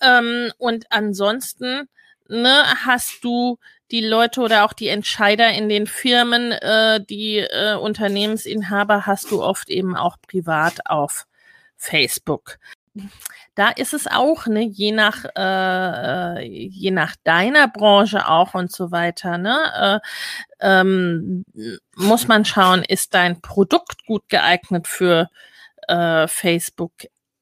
Ähm, 0.00 0.52
und 0.58 0.86
ansonsten 0.90 1.88
ne, 2.28 2.64
hast 2.84 3.24
du 3.24 3.58
die 3.92 4.00
Leute 4.00 4.40
oder 4.40 4.64
auch 4.64 4.72
die 4.72 4.88
Entscheider 4.88 5.50
in 5.52 5.68
den 5.68 5.86
Firmen, 5.86 6.52
äh, 6.52 7.04
die 7.04 7.38
äh, 7.38 7.76
Unternehmensinhaber 7.76 9.06
hast 9.06 9.30
du 9.30 9.42
oft 9.42 9.68
eben 9.68 9.94
auch 9.94 10.16
privat 10.26 10.86
auf 10.86 11.26
Facebook. 11.76 12.58
Da 13.54 13.68
ist 13.70 13.92
es 13.92 14.06
auch, 14.06 14.46
ne, 14.46 14.64
je 14.64 14.92
nach, 14.92 15.24
äh, 15.36 16.42
je 16.44 16.90
nach 16.90 17.16
deiner 17.24 17.68
Branche 17.68 18.28
auch 18.28 18.54
und 18.54 18.72
so 18.72 18.90
weiter, 18.90 19.38
ne, 19.38 20.00
äh, 20.60 20.66
ähm, 20.66 21.44
muss 21.94 22.28
man 22.28 22.44
schauen, 22.44 22.82
ist 22.82 23.14
dein 23.14 23.40
Produkt 23.40 24.06
gut 24.06 24.28
geeignet 24.28 24.88
für 24.88 25.28
äh, 25.88 26.26
Facebook 26.28 26.92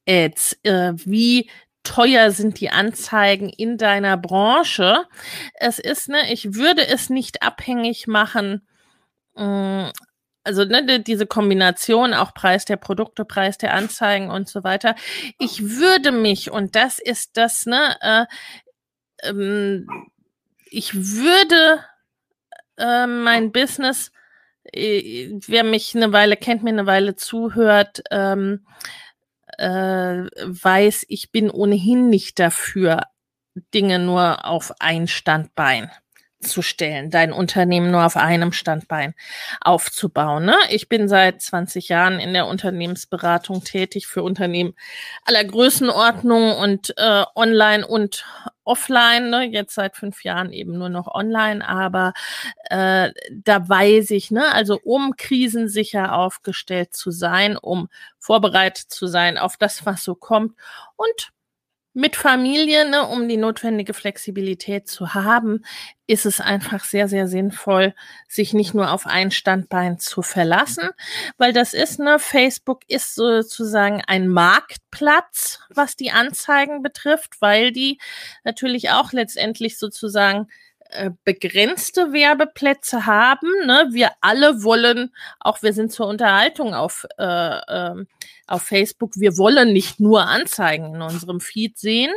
Ads? 0.07 0.57
Äh, 0.63 0.93
wie 1.05 1.49
teuer 1.83 2.31
sind 2.31 2.59
die 2.59 2.69
Anzeigen 2.69 3.49
in 3.49 3.77
deiner 3.77 4.17
Branche. 4.17 5.05
Es 5.55 5.79
ist, 5.79 6.09
ne, 6.09 6.31
ich 6.31 6.53
würde 6.53 6.87
es 6.87 7.09
nicht 7.09 7.41
abhängig 7.41 8.07
machen. 8.07 8.67
Mh, 9.35 9.89
mm, 9.89 9.91
also 10.43 10.65
ne, 10.65 10.99
diese 10.99 11.27
Kombination, 11.27 12.13
auch 12.13 12.33
Preis 12.33 12.65
der 12.65 12.77
Produkte, 12.77 13.25
Preis 13.25 13.57
der 13.57 13.73
Anzeigen 13.73 14.31
und 14.31 14.49
so 14.49 14.63
weiter. 14.63 14.95
Ich 15.37 15.63
würde 15.77 16.11
mich, 16.11 16.49
und 16.51 16.75
das 16.75 16.99
ist 16.99 17.37
das, 17.37 17.65
ne, 17.65 17.95
äh, 18.01 18.25
ähm, 19.23 19.87
ich 20.65 20.93
würde 20.95 21.83
äh, 22.77 23.07
mein 23.07 23.51
Business, 23.51 24.11
äh, 24.63 25.29
wer 25.47 25.63
mich 25.63 25.95
eine 25.95 26.11
Weile 26.11 26.37
kennt, 26.37 26.63
mir 26.63 26.69
eine 26.69 26.87
Weile 26.87 27.15
zuhört, 27.15 28.01
ähm, 28.11 28.65
äh, 29.61 30.27
weiß, 30.43 31.05
ich 31.07 31.31
bin 31.31 31.49
ohnehin 31.49 32.09
nicht 32.09 32.39
dafür, 32.39 33.03
Dinge 33.73 33.99
nur 33.99 34.45
auf 34.45 34.73
ein 34.79 35.07
Standbein 35.07 35.91
zu 36.39 36.61
stellen, 36.61 37.11
dein 37.11 37.33
Unternehmen 37.33 37.91
nur 37.91 38.05
auf 38.05 38.17
einem 38.17 38.51
Standbein 38.51 39.13
aufzubauen. 39.59 40.45
Ne? 40.45 40.55
Ich 40.69 40.89
bin 40.89 41.07
seit 41.07 41.41
20 41.41 41.89
Jahren 41.89 42.19
in 42.19 42.33
der 42.33 42.47
Unternehmensberatung 42.47 43.63
tätig 43.63 44.07
für 44.07 44.23
Unternehmen 44.23 44.73
aller 45.25 45.43
Größenordnung 45.43 46.55
und 46.57 46.93
äh, 46.97 47.23
online 47.35 47.85
und 47.85 48.25
offline, 48.63 49.29
ne? 49.29 49.43
jetzt 49.43 49.75
seit 49.75 49.95
fünf 49.95 50.23
Jahren 50.23 50.51
eben 50.51 50.77
nur 50.77 50.89
noch 50.89 51.07
online, 51.07 51.67
aber 51.67 52.13
äh, 52.69 53.11
da 53.31 53.67
weiß 53.67 54.11
ich, 54.11 54.31
ne, 54.31 54.53
also 54.53 54.79
um 54.83 55.15
krisensicher 55.17 56.13
aufgestellt 56.13 56.93
zu 56.93 57.11
sein, 57.11 57.57
um 57.57 57.89
vorbereitet 58.19 58.91
zu 58.91 59.07
sein 59.07 59.37
auf 59.37 59.57
das, 59.57 59.85
was 59.85 60.03
so 60.03 60.15
kommt 60.15 60.55
und 60.95 61.31
mit 61.93 62.15
Familie, 62.15 62.89
ne, 62.89 63.05
um 63.07 63.27
die 63.27 63.37
notwendige 63.37 63.93
Flexibilität 63.93 64.87
zu 64.87 65.13
haben, 65.13 65.63
ist 66.07 66.25
es 66.25 66.39
einfach 66.39 66.83
sehr, 66.85 67.07
sehr 67.07 67.27
sinnvoll, 67.27 67.93
sich 68.27 68.53
nicht 68.53 68.73
nur 68.73 68.91
auf 68.91 69.05
ein 69.07 69.31
Standbein 69.31 69.99
zu 69.99 70.21
verlassen, 70.21 70.89
weil 71.37 71.53
das 71.53 71.73
ist, 71.73 71.99
ne, 71.99 72.17
Facebook 72.19 72.81
ist 72.87 73.15
sozusagen 73.15 74.01
ein 74.07 74.27
Marktplatz, 74.27 75.59
was 75.69 75.95
die 75.95 76.11
Anzeigen 76.11 76.81
betrifft, 76.81 77.41
weil 77.41 77.71
die 77.71 77.99
natürlich 78.43 78.91
auch 78.91 79.11
letztendlich 79.11 79.77
sozusagen 79.77 80.47
äh, 80.91 81.11
begrenzte 81.23 82.11
Werbeplätze 82.11 83.05
haben. 83.05 83.49
Ne? 83.65 83.89
Wir 83.91 84.11
alle 84.21 84.63
wollen, 84.63 85.13
auch 85.39 85.61
wir 85.63 85.73
sind 85.73 85.91
zur 85.91 86.07
Unterhaltung 86.07 86.73
auf, 86.73 87.05
äh, 87.17 87.23
äh, 87.23 88.05
auf 88.47 88.63
Facebook, 88.63 89.11
wir 89.15 89.37
wollen 89.37 89.71
nicht 89.73 89.99
nur 89.99 90.27
Anzeigen 90.27 90.95
in 90.95 91.01
unserem 91.01 91.39
Feed 91.39 91.77
sehen. 91.77 92.11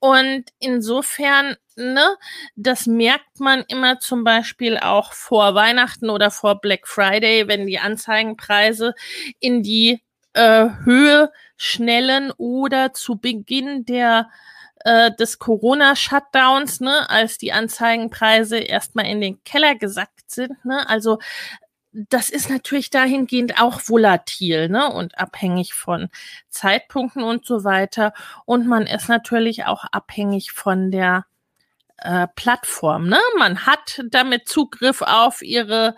Und 0.00 0.44
insofern, 0.58 1.56
ne, 1.76 2.16
das 2.56 2.86
merkt 2.86 3.40
man 3.40 3.64
immer 3.68 4.00
zum 4.00 4.24
Beispiel 4.24 4.78
auch 4.78 5.12
vor 5.12 5.54
Weihnachten 5.54 6.10
oder 6.10 6.30
vor 6.30 6.60
Black 6.60 6.88
Friday, 6.88 7.46
wenn 7.48 7.66
die 7.66 7.78
Anzeigenpreise 7.78 8.94
in 9.38 9.62
die 9.62 10.02
äh, 10.32 10.68
Höhe 10.84 11.30
schnellen 11.56 12.32
oder 12.36 12.92
zu 12.92 13.16
Beginn 13.16 13.84
der 13.84 14.28
äh, 14.30 14.53
des 14.84 15.38
Corona-Shutdowns, 15.38 16.80
ne, 16.80 17.08
als 17.08 17.38
die 17.38 17.52
Anzeigenpreise 17.52 18.58
erstmal 18.58 19.06
in 19.06 19.20
den 19.20 19.42
Keller 19.44 19.74
gesackt 19.74 20.30
sind. 20.30 20.64
Ne? 20.64 20.88
Also 20.88 21.18
das 21.92 22.28
ist 22.28 22.50
natürlich 22.50 22.90
dahingehend 22.90 23.60
auch 23.60 23.80
volatil 23.86 24.68
ne? 24.68 24.92
und 24.92 25.16
abhängig 25.18 25.74
von 25.74 26.08
Zeitpunkten 26.48 27.22
und 27.22 27.46
so 27.46 27.64
weiter. 27.64 28.12
Und 28.44 28.66
man 28.66 28.86
ist 28.86 29.08
natürlich 29.08 29.64
auch 29.64 29.84
abhängig 29.84 30.52
von 30.52 30.90
der 30.90 31.24
äh, 32.04 32.28
Plattform. 32.36 33.08
Ne? 33.08 33.18
Man 33.38 33.66
hat 33.66 34.02
damit 34.10 34.48
Zugriff 34.48 35.02
auf 35.02 35.42
ihre 35.42 35.96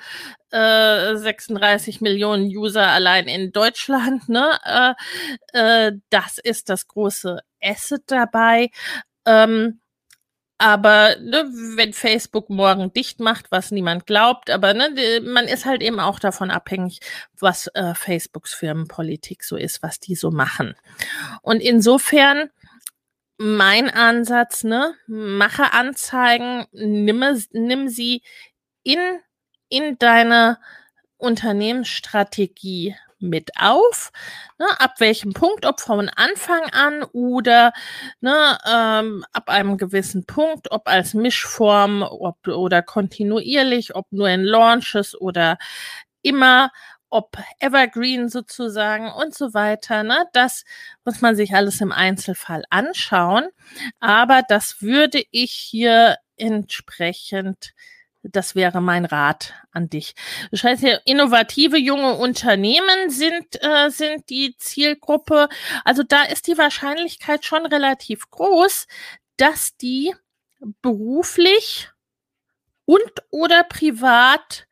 äh, 0.51 1.17
36 1.17 2.01
Millionen 2.01 2.47
User 2.47 2.87
allein 2.87 3.29
in 3.29 3.53
Deutschland. 3.53 4.29
Ne? 4.29 4.59
Äh, 4.65 5.89
äh, 5.89 5.93
das 6.11 6.39
ist 6.39 6.71
das 6.71 6.89
große 6.89 7.41
Asset 7.61 8.03
dabei. 8.07 8.71
Ähm, 9.27 9.81
aber 10.59 11.17
ne, 11.21 11.45
wenn 11.77 11.93
Facebook 11.93 12.49
morgen 12.49 12.91
dicht 12.93 13.21
macht, 13.21 13.51
was 13.51 13.71
niemand 13.73 14.07
glaubt, 14.07 14.49
aber 14.49 14.73
ne, 14.73 15.21
man 15.23 15.49
ist 15.49 15.67
halt 15.67 15.83
eben 15.83 16.01
auch 16.01 16.19
davon 16.19 16.51
abhängig, 16.51 17.01
was 17.39 17.67
äh, 17.75 17.95
Facebooks 17.95 18.55
Firmenpolitik 18.55 19.45
so 19.45 19.57
ist, 19.57 19.83
was 19.83 20.01
die 20.01 20.15
so 20.15 20.31
machen. 20.31 20.75
Und 21.43 21.61
insofern 21.61 22.49
mein 23.39 23.91
Ansatz, 23.91 24.65
ne, 24.65 24.95
mache 25.07 25.73
Anzeigen, 25.73 26.67
nimm, 26.73 27.23
nimm 27.53 27.89
sie 27.89 28.23
in, 28.83 28.99
in 29.69 29.99
deine 29.99 30.59
Unternehmensstrategie 31.19 32.97
mit 33.19 33.51
auf, 33.59 34.13
ne, 34.59 34.67
ab 34.79 34.95
welchem 34.99 35.33
Punkt, 35.33 35.67
ob 35.67 35.81
von 35.81 36.09
Anfang 36.09 36.63
an 36.73 37.03
oder 37.13 37.73
ne, 38.21 38.59
ähm, 38.67 39.25
ab 39.33 39.49
einem 39.49 39.79
gewissen 39.79 40.27
Punkt, 40.27 40.71
ob 40.71 40.89
als 40.89 41.15
Mischform 41.15 42.03
ob, 42.03 42.47
oder 42.47 42.83
kontinuierlich, 42.83 43.95
ob 43.95 44.07
nur 44.13 44.29
in 44.29 44.45
Launches 44.45 45.19
oder 45.19 45.59
immer, 46.23 46.71
ob 47.11 47.37
Evergreen 47.61 48.29
sozusagen 48.29 49.11
und 49.13 49.35
so 49.35 49.55
weiter. 49.55 50.03
Ne? 50.03 50.27
Das 50.33 50.65
muss 51.05 51.21
man 51.21 51.37
sich 51.37 51.55
alles 51.55 51.81
im 51.81 51.93
Einzelfall 51.93 52.65
anschauen. 52.71 53.49
Aber 54.01 54.43
das 54.47 54.83
würde 54.83 55.23
ich 55.31 55.53
hier 55.53 56.17
entsprechend 56.37 57.73
das 58.33 58.55
wäre 58.55 58.81
mein 58.81 59.05
Rat 59.05 59.55
an 59.71 59.89
dich. 59.89 60.15
Das 60.51 60.65
heißt 60.65 60.85
innovative 61.05 61.77
junge 61.77 62.15
Unternehmen 62.15 63.09
sind, 63.11 63.63
äh, 63.63 63.91
sind 63.91 64.29
die 64.31 64.57
Zielgruppe. 64.57 65.49
Also 65.85 66.03
da 66.03 66.23
ist 66.23 66.47
die 66.47 66.59
Wahrscheinlichkeit 66.59 67.45
schon 67.45 67.67
relativ 67.67 68.31
groß, 68.31 68.87
dass 69.37 69.77
die 69.77 70.15
beruflich 70.83 71.91
und 72.85 73.13
oder 73.31 73.65
privat 73.65 74.66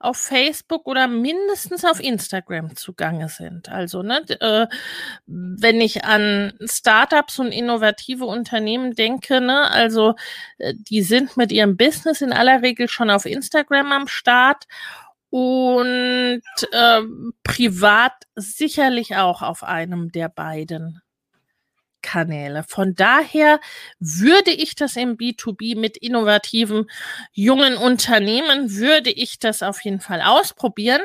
auf 0.00 0.16
Facebook 0.16 0.86
oder 0.86 1.08
mindestens 1.08 1.84
auf 1.84 2.00
Instagram 2.00 2.76
zugange 2.76 3.28
sind. 3.28 3.68
Also, 3.68 4.02
ne, 4.02 4.22
äh, 4.40 4.66
wenn 5.26 5.80
ich 5.80 6.04
an 6.04 6.52
Startups 6.64 7.38
und 7.38 7.52
innovative 7.52 8.24
Unternehmen 8.24 8.94
denke, 8.94 9.40
ne, 9.40 9.70
also 9.70 10.14
äh, 10.58 10.74
die 10.76 11.02
sind 11.02 11.36
mit 11.36 11.52
ihrem 11.52 11.76
Business 11.76 12.20
in 12.20 12.32
aller 12.32 12.62
Regel 12.62 12.88
schon 12.88 13.10
auf 13.10 13.26
Instagram 13.26 13.92
am 13.92 14.08
Start 14.08 14.66
und 15.30 16.42
äh, 16.72 17.02
privat 17.42 18.12
sicherlich 18.34 19.16
auch 19.16 19.42
auf 19.42 19.62
einem 19.62 20.10
der 20.10 20.28
beiden 20.28 21.02
Kanäle. 22.08 22.64
Von 22.66 22.94
daher 22.94 23.60
würde 24.00 24.50
ich 24.50 24.74
das 24.74 24.96
im 24.96 25.18
B2B 25.18 25.78
mit 25.78 25.98
innovativen 25.98 26.90
jungen 27.32 27.76
Unternehmen, 27.76 28.74
würde 28.74 29.10
ich 29.10 29.38
das 29.38 29.62
auf 29.62 29.84
jeden 29.84 30.00
Fall 30.00 30.22
ausprobieren. 30.22 31.02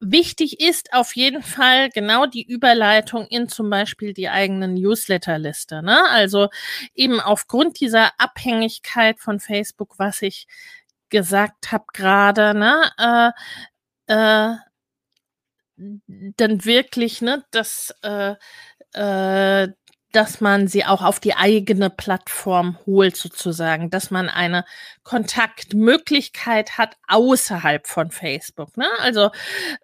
Wichtig 0.00 0.60
ist 0.60 0.94
auf 0.94 1.14
jeden 1.14 1.42
Fall 1.42 1.90
genau 1.90 2.24
die 2.24 2.42
Überleitung 2.42 3.26
in 3.26 3.48
zum 3.50 3.68
Beispiel 3.68 4.14
die 4.14 4.30
eigenen 4.30 4.74
Newsletterliste. 4.74 5.82
Ne? 5.82 6.08
Also 6.08 6.48
eben 6.94 7.20
aufgrund 7.20 7.80
dieser 7.80 8.12
Abhängigkeit 8.18 9.20
von 9.20 9.40
Facebook, 9.40 9.98
was 9.98 10.22
ich 10.22 10.46
gesagt 11.10 11.70
habe 11.70 11.84
gerade, 11.92 12.54
ne, 12.54 13.32
äh, 14.08 14.12
äh, 14.12 14.56
dann 15.76 16.64
wirklich, 16.64 17.20
ne, 17.22 17.44
dass 17.50 17.94
äh, 18.02 18.34
äh, 18.94 19.68
dass 20.14 20.40
man 20.40 20.68
sie 20.68 20.84
auch 20.84 21.02
auf 21.02 21.20
die 21.20 21.34
eigene 21.34 21.90
Plattform 21.90 22.78
holt, 22.86 23.16
sozusagen, 23.16 23.90
dass 23.90 24.10
man 24.10 24.28
eine 24.28 24.64
Kontaktmöglichkeit 25.02 26.78
hat 26.78 26.96
außerhalb 27.08 27.86
von 27.86 28.10
Facebook. 28.10 28.76
Ne? 28.76 28.86
Also, 28.98 29.30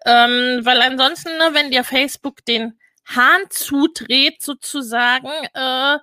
ähm, 0.05 0.61
weil 0.63 0.81
ansonsten, 0.81 1.37
ne, 1.37 1.49
wenn 1.53 1.71
dir 1.71 1.83
Facebook 1.83 2.45
den 2.45 2.79
Hahn 3.05 3.41
zudreht, 3.49 4.41
sozusagen, 4.41 5.29
äh, 5.53 5.97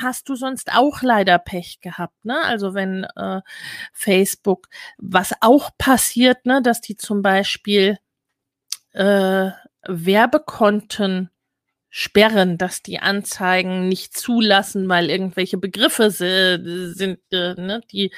hast 0.00 0.28
du 0.28 0.36
sonst 0.36 0.72
auch 0.74 1.02
leider 1.02 1.38
Pech 1.38 1.80
gehabt, 1.80 2.24
ne? 2.24 2.40
Also 2.42 2.72
wenn 2.72 3.04
äh, 3.16 3.42
Facebook, 3.92 4.68
was 4.96 5.34
auch 5.40 5.70
passiert, 5.76 6.46
ne, 6.46 6.62
dass 6.62 6.80
die 6.80 6.96
zum 6.96 7.20
Beispiel 7.20 7.98
äh, 8.92 9.50
Werbekonten 9.86 11.30
sperren, 11.98 12.58
dass 12.58 12.82
die 12.82 12.98
Anzeigen 12.98 13.88
nicht 13.88 14.14
zulassen, 14.14 14.86
weil 14.86 15.08
irgendwelche 15.08 15.56
Begriffe 15.56 16.10
sind, 16.10 17.18
äh, 17.32 17.54
ne, 17.54 17.80
die 17.90 18.12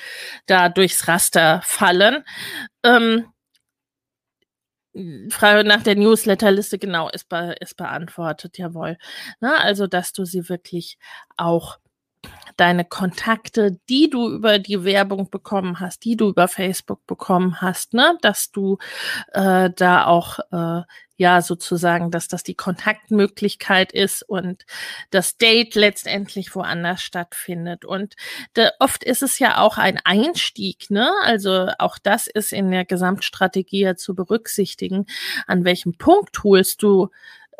da 0.47 0.69
durchs 0.69 1.07
Raster 1.07 1.63
fallen. 1.65 2.25
Ähm, 2.83 3.27
Frage 5.31 5.63
nach 5.63 5.85
der 5.85 5.95
Newsletterliste, 5.95 6.77
genau, 6.81 7.09
ist, 7.11 7.29
be 7.29 7.55
ist 7.61 7.77
beantwortet, 7.77 8.59
jawohl. 8.59 8.99
Na, 9.39 9.51
ne, 9.51 9.61
also, 9.61 9.87
dass 9.87 10.13
du 10.13 10.25
sie 10.25 10.49
wirklich 10.49 10.99
auch 11.37 11.79
deine 12.57 12.85
Kontakte, 12.85 13.79
die 13.89 14.11
du 14.11 14.29
über 14.31 14.59
die 14.59 14.85
Werbung 14.85 15.31
bekommen 15.31 15.81
hast, 15.81 16.05
die 16.05 16.17
du 16.17 16.29
über 16.31 16.49
Facebook 16.49 17.07
bekommen 17.07 17.61
hast, 17.61 17.95
ne, 17.95 18.19
dass 18.21 18.51
du 18.51 18.79
äh, 19.33 19.71
da 19.75 20.07
auch 20.07 20.41
äh, 20.51 20.83
ja 21.19 21.43
sozusagen, 21.43 22.11
dass 22.11 22.29
das 22.29 22.43
die 22.45 22.55
Kontaktmöglichkeit 22.55 23.93
ist 23.93 24.23
und 24.23 24.65
das 25.11 25.37
Date 25.37 25.75
letztendlich 25.75 26.55
woanders 26.55 27.03
stattfindet. 27.03 27.85
Und 27.85 28.15
de, 28.57 28.71
oft 28.79 29.05
ist 29.05 29.23
es 29.23 29.39
ja 29.39 29.59
auch 29.59 29.79
ein 29.79 30.01
Einstieg, 30.05 30.91
ne? 30.91 31.13
Also 31.25 31.69
auch 31.79 31.99
das 31.99 32.29
ist 32.29 32.53
in 32.53 32.71
der 32.71 32.85
Gesamtstrategie 32.85 33.81
ja 33.81 33.97
zu 33.97 34.15
berücksichtigen. 34.15 35.07
An 35.47 35.65
welchem 35.65 35.99
Punkt 35.99 36.43
holst 36.45 36.83
du 36.83 37.11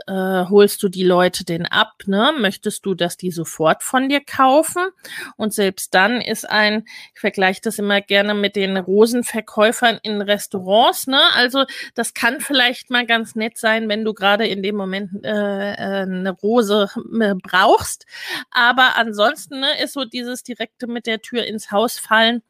äh, 0.09 0.49
holst 0.49 0.83
du 0.83 0.89
die 0.89 1.05
Leute 1.05 1.45
denn 1.45 1.67
ab? 1.67 2.03
Ne? 2.07 2.33
Möchtest 2.39 2.87
du, 2.87 2.95
dass 2.95 3.17
die 3.17 3.31
sofort 3.31 3.83
von 3.83 4.09
dir 4.09 4.21
kaufen? 4.25 4.89
Und 5.37 5.53
selbst 5.53 5.95
dann 5.95 6.21
ist 6.21 6.49
ein, 6.49 6.85
ich 7.15 7.21
vergleiche 7.21 7.61
das 7.63 7.79
immer 7.79 8.01
gerne 8.01 8.35
mit 8.35 8.57
den 8.57 8.77
Rosenverkäufern 8.77 10.01
in 10.03 10.23
Restaurants. 10.23 11.07
Ne? 11.07 11.21
Also 11.35 11.65
das 11.95 12.15
kann 12.15 12.41
vielleicht 12.41 12.91
mal 12.91 13.07
ganz 13.07 13.35
nett 13.35 13.59
sein, 13.59 13.89
wenn 13.89 14.05
du 14.05 14.15
gerade 14.15 14.47
in 14.47 14.63
dem 14.63 14.77
Moment 14.77 15.25
äh, 15.25 15.73
äh 15.73 15.99
eine 16.09 16.31
Rose 16.31 16.89
äh, 17.21 17.35
brauchst. 17.35 18.07
Aber 18.51 18.97
ansonsten 18.97 19.61
ne, 19.61 19.83
ist 19.83 19.93
so 19.93 20.05
dieses 20.05 20.43
direkte 20.43 20.87
mit 20.87 21.07
der 21.07 21.21
Tür 21.21 21.45
ins 21.45 21.71
Haus 21.71 21.99
fallen 21.99 22.43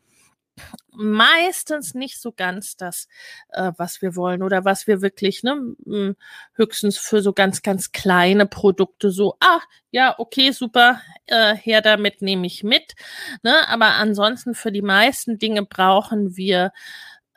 meistens 0.92 1.94
nicht 1.94 2.21
so 2.21 2.33
ganz 2.33 2.77
das, 2.77 3.09
äh, 3.51 3.73
was 3.77 4.03
wir 4.03 4.16
wollen 4.16 4.42
oder 4.42 4.64
was 4.64 4.87
wir 4.87 5.01
wirklich, 5.01 5.42
ne, 5.42 5.77
höchstens 6.55 6.99
für 6.99 7.23
so 7.23 7.33
ganz, 7.33 7.62
ganz 7.62 7.92
kleine 7.92 8.47
Produkte 8.47 9.11
so, 9.11 9.37
ah, 9.40 9.61
ja, 9.90 10.14
okay, 10.18 10.51
super, 10.51 11.01
äh, 11.27 11.55
her 11.55 11.81
damit 11.83 12.23
nehme 12.23 12.47
ich 12.47 12.64
mit. 12.64 12.94
Ne? 13.42 13.68
Aber 13.68 13.94
ansonsten 13.94 14.55
für 14.55 14.73
die 14.73 14.83
meisten 14.83 15.38
Dinge 15.38 15.64
brauchen 15.64 16.37
wir 16.37 16.73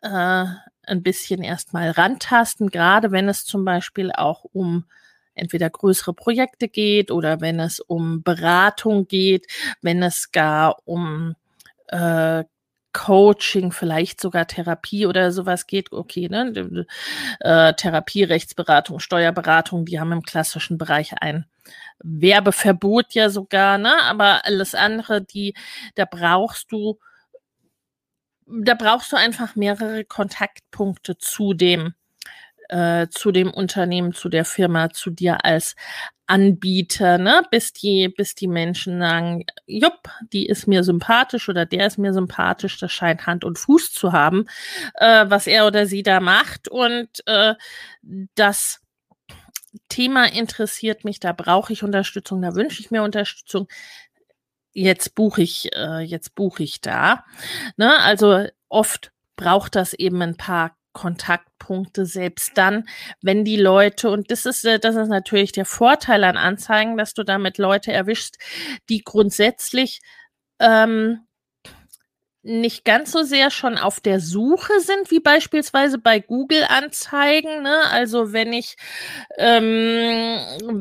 äh, 0.02 0.46
ein 0.84 1.04
bisschen 1.04 1.44
erstmal 1.44 1.92
rantasten, 1.92 2.70
gerade 2.70 3.12
wenn 3.12 3.30
es 3.30 3.46
zum 3.46 3.64
Beispiel 3.66 4.12
auch 4.12 4.44
um 4.52 4.86
entweder 5.34 5.70
größere 5.70 6.14
Projekte 6.14 6.68
geht 6.68 7.12
oder 7.12 7.42
wenn 7.42 7.60
es 7.60 7.80
um 7.80 8.24
Beratung 8.24 9.08
geht, 9.08 9.48
wenn 9.82 10.04
es 10.04 10.32
gar 10.32 10.78
um 10.86 11.36
äh, 11.88 12.44
Coaching, 12.94 13.72
vielleicht 13.72 14.22
sogar 14.22 14.48
Therapie 14.48 15.06
oder 15.06 15.32
sowas 15.32 15.68
geht, 15.68 15.92
okay, 15.92 16.28
ne? 16.30 16.86
Äh, 17.40 17.74
Therapie, 17.74 18.24
Rechtsberatung, 18.24 19.00
Steuerberatung, 19.00 19.86
die 19.86 20.00
haben 20.00 20.12
im 20.12 20.24
klassischen 20.24 20.78
Bereich 20.78 21.14
ein 21.22 21.46
Werbeverbot 22.00 23.14
ja 23.14 23.30
sogar, 23.30 23.78
ne? 23.78 23.94
Aber 24.04 24.46
alles 24.46 24.76
andere, 24.76 25.22
die, 25.22 25.54
da 25.96 26.06
brauchst 26.06 26.72
du, 26.72 27.00
da 28.48 28.74
brauchst 28.76 29.12
du 29.12 29.18
einfach 29.18 29.56
mehrere 29.56 30.04
Kontaktpunkte 30.06 31.18
zu 31.18 31.54
dem 31.54 31.94
äh, 32.70 33.08
zu 33.10 33.32
dem 33.32 33.52
Unternehmen, 33.52 34.14
zu 34.14 34.30
der 34.30 34.46
Firma, 34.46 34.90
zu 34.92 35.10
dir 35.12 35.46
als 35.46 35.76
Anbieter, 36.32 37.18
ne, 37.18 37.44
bis 37.52 37.74
die, 37.74 38.08
bis 38.08 38.36
die 38.36 38.48
Menschen 38.48 39.00
sagen, 39.00 39.44
jupp, 39.66 40.10
die 40.32 40.46
ist 40.46 40.66
mir 40.66 40.82
sympathisch 40.86 41.50
oder 41.50 41.66
der 41.66 41.88
ist 41.88 41.98
mir 41.98 42.14
sympathisch, 42.14 42.80
das 42.80 42.94
scheint 42.94 43.28
Hand 43.28 43.44
und 43.44 43.60
Fuß 43.60 43.92
zu 43.92 44.14
haben, 44.14 44.46
äh, 44.94 45.26
was 45.28 45.46
er 45.46 45.68
oder 45.68 45.88
sie 45.88 46.04
da 46.04 46.22
macht. 46.22 46.70
Und 46.70 47.10
äh, 47.26 47.56
das 48.36 48.80
Thema 49.90 50.32
interessiert 50.32 51.04
mich, 51.04 51.20
da 51.20 51.34
brauche 51.34 51.74
ich 51.74 51.84
Unterstützung, 51.84 52.42
da 52.42 52.56
wünsche 52.56 52.80
ich 52.80 52.92
mir 52.92 53.04
Unterstützung. 53.04 53.68
Jetzt 54.72 55.16
buche 55.16 55.42
ich, 55.42 55.76
äh, 55.76 56.00
jetzt 56.00 56.34
buche 56.34 56.64
ich 56.64 56.80
da. 56.80 57.26
Ne? 57.76 58.00
Also 58.00 58.48
oft 58.70 59.12
braucht 59.36 59.76
das 59.76 59.94
eben 59.94 60.22
ein 60.22 60.38
paar 60.38 60.78
Kontaktpunkte 60.94 62.06
selbst 62.06 62.58
dann, 62.58 62.88
wenn 63.22 63.46
die 63.46 63.58
Leute, 63.58 64.10
und 64.10 64.32
das 64.32 64.46
ist, 64.46 64.66
äh, 64.66 64.80
das 64.80 64.96
ist 64.96 65.10
natürlich 65.10 65.52
der 65.52 65.66
Vorteil 65.66 66.24
an 66.24 66.38
Anzeigen, 66.38 66.98
dass 66.98 67.14
du 67.14 67.24
damit 67.24 67.58
Leute 67.58 67.92
erwischst, 67.92 68.38
die 68.90 69.04
grundsätzlich 69.04 70.00
ähm, 70.60 71.20
nicht 72.44 72.86
ganz 72.86 73.12
so 73.12 73.22
sehr 73.22 73.52
schon 73.52 73.78
auf 73.78 74.00
der 74.00 74.20
Suche 74.20 74.80
sind, 74.80 75.12
wie 75.12 75.20
beispielsweise 75.20 76.00
bei 76.00 76.20
Google-Anzeigen. 76.20 77.62
Ne? 77.62 77.82
Also 77.92 78.34
wenn 78.34 78.52
ich, 78.52 78.78
ähm, 79.38 80.38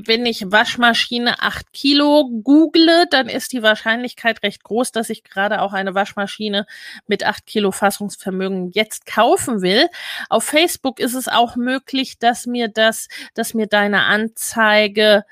wenn 0.06 0.24
ich 0.24 0.50
Waschmaschine 0.50 1.42
8 1.42 1.72
Kilo 1.72 2.30
google, 2.42 3.04
dann 3.10 3.28
ist 3.28 3.52
die 3.52 3.62
Wahrscheinlichkeit 3.62 4.42
recht 4.42 4.64
groß, 4.64 4.92
dass 4.92 5.10
ich 5.10 5.22
gerade 5.22 5.60
auch 5.60 5.74
eine 5.74 5.94
Waschmaschine 5.94 6.66
mit 7.06 7.24
8 7.24 7.44
Kilo 7.46 7.72
Fassungsvermögen 7.72 8.70
jetzt 8.70 9.04
kaufen 9.04 9.60
will. 9.60 9.88
Auf 10.30 10.44
Facebook 10.44 10.98
ist 10.98 11.14
es 11.14 11.28
auch 11.28 11.56
möglich, 11.56 12.18
dass 12.18 12.46
mir 12.46 12.68
das, 12.68 13.08
dass 13.34 13.52
mir 13.52 13.66
deine 13.66 14.04
Anzeige 14.04 15.24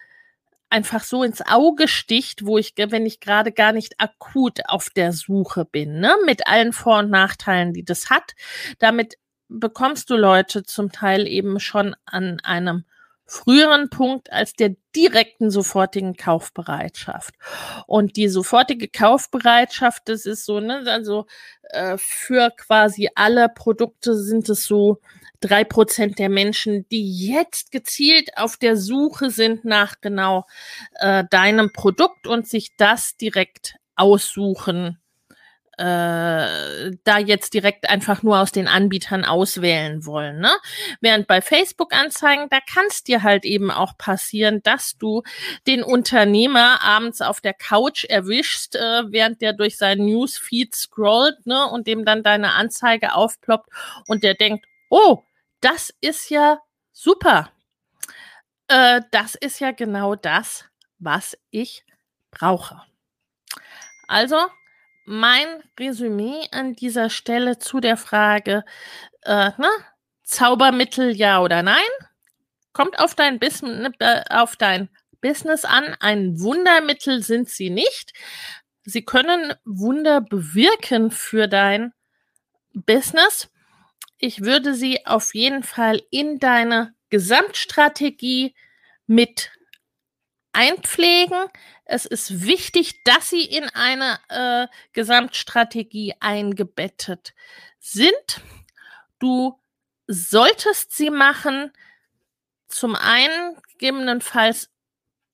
einfach 0.71 1.03
so 1.03 1.23
ins 1.23 1.41
Auge 1.47 1.89
sticht, 1.89 2.45
wo 2.45 2.59
ich, 2.59 2.75
wenn 2.77 3.07
ich 3.07 3.21
gerade 3.21 3.53
gar 3.53 3.73
nicht 3.73 4.01
akut 4.01 4.61
auf 4.67 4.91
der 4.91 5.13
Suche 5.13 5.65
bin, 5.65 6.01
ne, 6.01 6.15
mit 6.27 6.47
allen 6.47 6.73
Vor- 6.73 6.99
und 6.99 7.11
Nachteilen, 7.11 7.73
die 7.73 7.85
das 7.85 8.11
hat. 8.11 8.35
Damit 8.79 9.17
bekommst 9.49 10.11
du 10.11 10.17
Leute 10.17 10.63
zum 10.63 10.93
Teil 10.93 11.27
eben 11.27 11.59
schon 11.59 11.97
an 12.05 12.41
einem 12.41 12.85
früheren 13.29 13.91
Punkt 13.91 14.33
als 14.33 14.55
der 14.55 14.75
direkten 14.97 15.51
sofortigen 15.51 16.17
Kaufbereitschaft. 16.17 17.35
Und 17.87 18.17
die 18.17 18.29
sofortige 18.29 18.88
Kaufbereitschaft, 18.88 20.09
das 20.09 20.25
ist 20.25 20.47
so, 20.47 20.61
ne, 20.61 20.83
also 20.87 21.27
äh, 21.71 21.99
für 21.99 22.51
quasi 22.57 23.11
alle 23.14 23.51
Produkte 23.51 24.17
sind 24.17 24.49
es 24.49 24.64
so 24.64 25.01
drei 25.41 25.62
Prozent 25.62 26.19
der 26.19 26.31
Menschen, 26.31 26.88
die 26.88 27.27
jetzt 27.29 27.71
gezielt 27.71 28.31
auf 28.37 28.57
der 28.57 28.77
Suche 28.77 29.31
sind 29.31 29.64
nach 29.64 30.01
genau 30.01 30.47
äh, 30.95 31.25
deinem 31.31 31.71
Produkt 31.73 32.27
und 32.27 32.49
sich 32.49 32.77
das 32.77 33.17
direkt 33.19 33.77
aussuchen 33.95 34.99
äh, 35.79 36.97
da 37.05 37.19
jetzt 37.19 37.55
direkt 37.55 37.88
einfach 37.88 38.25
nur 38.25 38.41
aus 38.41 38.51
den 38.51 38.67
Anbietern 38.67 39.25
auswählen 39.25 40.05
wollen. 40.05 40.41
Ne? 40.41 40.51
Während 41.01 41.29
bei 41.29 41.41
Facebook-Anzeigen, 41.41 42.49
da 42.51 42.59
kann 42.61 42.87
es 42.88 43.05
dir 43.05 43.23
halt 43.23 43.45
eben 43.45 43.71
auch 43.71 43.97
passieren, 43.97 44.61
dass 44.64 44.99
du 44.99 45.23
den 45.69 45.85
Unternehmer 45.85 46.83
abends 46.83 47.21
auf 47.21 47.41
der 47.41 47.55
Couch 47.55 48.05
erwischst, 48.05 48.75
äh, 48.75 49.05
während 49.12 49.41
der 49.41 49.53
durch 49.53 49.77
seinen 49.77 50.07
Newsfeed 50.07 50.75
scrollt 50.75 51.47
ne? 51.47 51.67
und 51.69 51.87
dem 51.87 52.05
dann 52.05 52.25
deine 52.25 52.55
Anzeige 52.55 53.14
aufploppt 53.14 53.71
und 54.09 54.25
der 54.25 54.35
denkt, 54.35 54.67
oh, 54.91 55.23
das 55.61 55.95
ist 56.01 56.29
ja 56.29 56.59
super. 56.93 57.53
Äh, 58.67 59.03
das 59.12 59.37
ist 59.37 59.61
ja 59.61 59.71
genau 59.71 60.17
das, 60.17 60.64
was 60.99 61.38
ich 61.51 61.85
brauche. 62.33 62.83
Also 64.09 64.37
mein 65.09 65.47
Resümee 65.79 66.47
an 66.53 66.75
dieser 66.75 67.11
Stelle 67.11 67.59
zu 67.59 67.81
der 67.81 67.97
Frage, 67.97 68.64
äh, 69.23 69.51
ne, 69.57 69.68
Zaubermittel 70.23 71.16
ja 71.16 71.40
oder 71.40 71.62
nein, 71.62 71.88
kommt 72.73 72.99
auf 73.01 73.14
dein, 73.14 73.38
Bis 73.38 73.62
äh, 73.62 74.23
auf 74.31 74.57
dein 74.57 74.90
Business 75.21 75.64
an. 75.64 75.97
Ein 76.01 76.40
Wundermittel 76.40 77.23
sind 77.23 77.49
sie 77.49 77.71
nicht. 77.71 78.12
Sie 78.85 79.05
können 79.05 79.55
Wunder 79.64 80.21
bewirken 80.21 81.11
für 81.11 81.49
dein 81.49 81.92
Business. 82.75 83.51
Ich 84.18 84.42
würde 84.42 84.75
sie 84.75 85.07
auf 85.07 85.35
jeden 85.35 85.62
Fall 85.62 86.03
in 86.11 86.38
deine 86.38 86.94
Gesamtstrategie 87.11 88.55
mit 89.07 89.51
einpflegen. 90.53 91.49
Es 91.85 92.05
ist 92.05 92.45
wichtig, 92.45 93.03
dass 93.05 93.31
sie 93.31 93.45
in 93.45 93.69
eine 93.71 94.19
äh, 94.29 94.67
Gesamtstrategie 94.93 96.15
eingebettet 96.21 97.35
sind. 97.79 98.41
Du 99.19 99.59
solltest 100.07 100.97
sie 100.97 101.11
machen, 101.11 101.73
zum 102.67 102.97
einen 102.97 103.57
gegebenenfalls, 103.73 104.71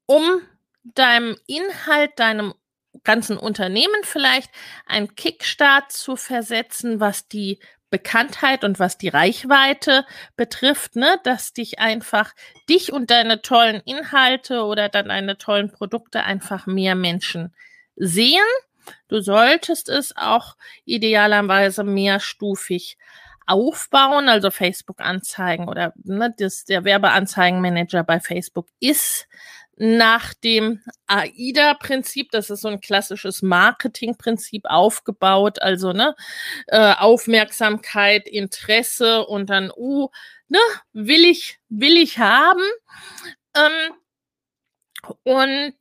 um 0.06 0.42
deinem 0.84 1.36
Inhalt, 1.46 2.18
deinem 2.18 2.54
ganzen 3.02 3.36
Unternehmen 3.36 4.02
vielleicht 4.04 4.50
einen 4.86 5.14
Kickstart 5.14 5.90
zu 5.90 6.16
versetzen, 6.16 7.00
was 7.00 7.28
die 7.28 7.58
Bekanntheit 7.94 8.64
und 8.64 8.80
was 8.80 8.98
die 8.98 9.08
Reichweite 9.08 10.04
betrifft, 10.36 10.96
ne, 10.96 11.20
dass 11.22 11.52
dich 11.52 11.78
einfach 11.78 12.32
dich 12.68 12.92
und 12.92 13.08
deine 13.08 13.40
tollen 13.40 13.80
Inhalte 13.84 14.64
oder 14.64 14.88
dann 14.88 15.10
deine 15.10 15.38
tollen 15.38 15.70
Produkte 15.70 16.24
einfach 16.24 16.66
mehr 16.66 16.96
Menschen 16.96 17.54
sehen. 17.94 18.42
Du 19.06 19.20
solltest 19.20 19.88
es 19.88 20.12
auch 20.16 20.56
idealerweise 20.84 21.84
mehrstufig 21.84 22.98
aufbauen, 23.46 24.28
also 24.28 24.50
Facebook-Anzeigen 24.50 25.68
oder 25.68 25.92
ne, 26.02 26.34
das, 26.36 26.64
der 26.64 26.84
Werbeanzeigenmanager 26.84 28.02
bei 28.02 28.18
Facebook 28.18 28.66
ist 28.80 29.28
nach 29.76 30.34
dem 30.34 30.82
AIDA-Prinzip, 31.06 32.30
das 32.30 32.50
ist 32.50 32.60
so 32.60 32.68
ein 32.68 32.80
klassisches 32.80 33.42
Marketing-Prinzip 33.42 34.64
aufgebaut, 34.66 35.60
also 35.60 35.92
ne, 35.92 36.14
äh, 36.68 36.94
Aufmerksamkeit, 36.94 38.28
Interesse 38.28 39.26
und 39.26 39.50
dann, 39.50 39.70
uh, 39.76 40.08
ne, 40.48 40.60
will 40.92 41.24
ich, 41.24 41.58
will 41.68 41.96
ich 41.96 42.18
haben. 42.18 42.64
Ähm, 43.56 43.94
und 45.24 45.76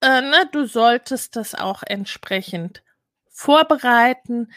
äh, 0.00 0.20
ne, 0.20 0.48
du 0.52 0.66
solltest 0.66 1.36
das 1.36 1.54
auch 1.54 1.82
entsprechend 1.84 2.82
vorbereiten. 3.30 4.52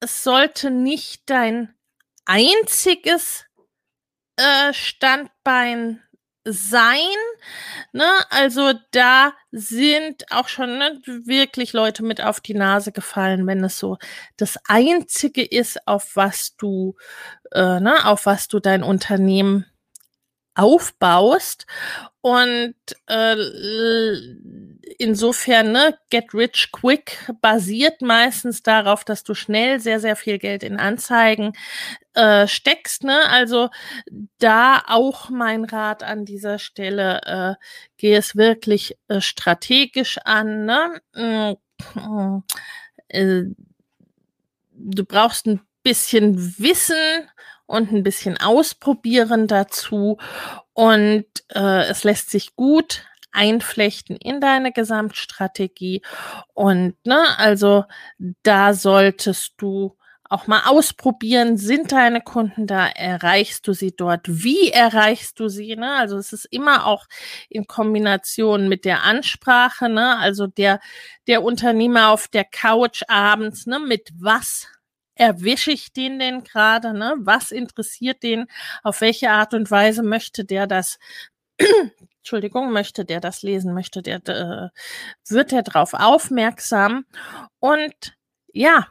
Es 0.00 0.22
sollte 0.22 0.70
nicht 0.70 1.22
dein 1.26 1.74
einziges 2.24 3.44
äh, 4.36 4.72
Standbein 4.72 6.02
sein. 6.44 6.98
Ne? 7.92 8.06
Also 8.30 8.72
da 8.90 9.32
sind 9.50 10.24
auch 10.30 10.48
schon 10.48 10.78
ne, 10.78 11.00
wirklich 11.04 11.72
Leute 11.72 12.02
mit 12.04 12.22
auf 12.22 12.40
die 12.40 12.54
Nase 12.54 12.92
gefallen, 12.92 13.46
wenn 13.46 13.64
es 13.64 13.78
so 13.78 13.98
das 14.36 14.58
Einzige 14.68 15.44
ist, 15.44 15.86
auf 15.86 16.16
was 16.16 16.56
du, 16.56 16.96
äh, 17.52 17.80
ne, 17.80 18.06
auf 18.06 18.26
was 18.26 18.48
du 18.48 18.60
dein 18.60 18.82
Unternehmen 18.82 19.66
aufbaust. 20.54 21.66
Und 22.20 22.74
äh, 23.06 23.36
insofern, 24.98 25.72
ne, 25.72 25.98
Get 26.10 26.34
Rich 26.34 26.70
Quick 26.72 27.32
basiert 27.40 28.02
meistens 28.02 28.62
darauf, 28.62 29.04
dass 29.04 29.24
du 29.24 29.34
schnell 29.34 29.80
sehr, 29.80 30.00
sehr 30.00 30.16
viel 30.16 30.38
Geld 30.38 30.62
in 30.62 30.78
Anzeigen 30.78 31.52
äh, 32.14 32.46
steckst. 32.46 33.04
Ne? 33.04 33.28
Also 33.28 33.70
da 34.38 34.82
auch 34.86 35.30
mein 35.30 35.64
Rat 35.64 36.02
an 36.02 36.24
dieser 36.24 36.58
Stelle, 36.58 37.20
äh, 37.24 37.64
geh 37.96 38.14
es 38.14 38.36
wirklich 38.36 38.96
äh, 39.08 39.20
strategisch 39.20 40.18
an. 40.24 40.64
Ne? 40.64 41.00
Mm, 41.14 42.42
äh, 43.08 43.42
du 44.72 45.04
brauchst 45.04 45.46
ein 45.46 45.60
bisschen 45.82 46.58
Wissen 46.58 47.28
und 47.66 47.92
ein 47.92 48.02
bisschen 48.02 48.38
ausprobieren 48.38 49.46
dazu. 49.46 50.18
Und 50.72 51.26
äh, 51.48 51.84
es 51.84 52.04
lässt 52.04 52.30
sich 52.30 52.56
gut 52.56 53.04
einflechten 53.34 54.16
in 54.16 54.40
deine 54.40 54.72
Gesamtstrategie. 54.72 56.02
Und 56.54 56.94
ne, 57.04 57.38
also 57.38 57.84
da 58.42 58.74
solltest 58.74 59.54
du 59.58 59.96
auch 60.30 60.46
mal 60.46 60.62
ausprobieren, 60.66 61.58
sind 61.58 61.92
deine 61.92 62.20
Kunden 62.20 62.66
da, 62.66 62.88
erreichst 62.88 63.68
du 63.68 63.72
sie 63.72 63.94
dort, 63.94 64.22
wie 64.26 64.70
erreichst 64.70 65.38
du 65.38 65.48
sie, 65.48 65.76
ne? 65.76 65.94
Also 65.96 66.16
es 66.16 66.32
ist 66.32 66.46
immer 66.46 66.86
auch 66.86 67.06
in 67.48 67.66
Kombination 67.66 68.68
mit 68.68 68.84
der 68.84 69.04
Ansprache, 69.04 69.88
ne? 69.88 70.18
Also 70.18 70.46
der, 70.46 70.80
der 71.28 71.42
Unternehmer 71.44 72.10
auf 72.10 72.28
der 72.28 72.44
Couch 72.44 73.02
abends, 73.06 73.66
ne? 73.66 73.78
Mit 73.78 74.10
was 74.18 74.66
erwische 75.14 75.70
ich 75.72 75.92
den 75.92 76.18
denn 76.18 76.44
gerade? 76.44 76.92
Ne? 76.92 77.14
Was 77.18 77.50
interessiert 77.50 78.22
den? 78.22 78.46
Auf 78.82 79.00
welche 79.00 79.30
Art 79.30 79.54
und 79.54 79.70
Weise 79.70 80.02
möchte 80.02 80.44
der 80.44 80.66
das? 80.66 80.98
Entschuldigung, 82.24 82.72
möchte 82.72 83.04
der 83.04 83.20
das 83.20 83.42
lesen? 83.42 83.74
Möchte 83.74 84.00
der, 84.00 84.26
äh, 84.26 84.70
wird 85.28 85.52
er 85.52 85.62
darauf 85.62 85.92
aufmerksam? 85.92 87.04
Und 87.58 88.16
ja, 88.50 88.86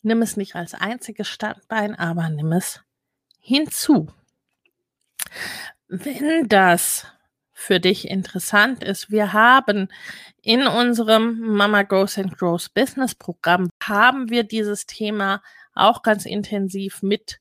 nimm 0.00 0.22
es 0.22 0.38
nicht 0.38 0.54
als 0.54 0.72
einziges 0.72 1.28
Standbein, 1.28 1.94
aber 1.94 2.30
nimm 2.30 2.50
es 2.52 2.80
hinzu. 3.40 4.08
Wenn 5.88 6.48
das 6.48 7.06
für 7.52 7.78
dich 7.78 8.08
interessant 8.08 8.82
ist, 8.82 9.10
wir 9.10 9.34
haben 9.34 9.88
in 10.40 10.66
unserem 10.66 11.40
Mama 11.40 11.82
Goes 11.82 12.16
and 12.16 12.38
Grows 12.38 12.70
Business 12.70 13.14
Programm 13.14 13.68
haben 13.82 14.30
wir 14.30 14.44
dieses 14.44 14.86
Thema 14.86 15.42
auch 15.74 16.00
ganz 16.02 16.24
intensiv 16.24 17.02
mit 17.02 17.38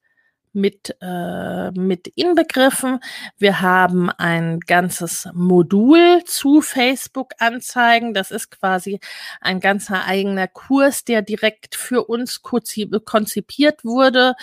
mit, 0.54 0.96
äh, 1.02 1.72
mit 1.72 2.08
inbegriffen. 2.16 3.00
Wir 3.38 3.62
haben 3.62 4.10
ein 4.10 4.60
ganzes 4.60 5.28
Modul 5.34 6.24
zu 6.26 6.62
Facebook-Anzeigen. 6.62 8.14
Das 8.14 8.32
ist 8.32 8.52
quasi 8.52 9.00
ein 9.42 9.60
ganzer 9.60 10.06
eigener 10.06 10.48
Kurs, 10.48 11.04
der 11.04 11.22
direkt 11.22 11.76
für 11.76 12.06
uns 12.06 12.42
konzipiert 12.42 13.86
wurde 13.86 14.36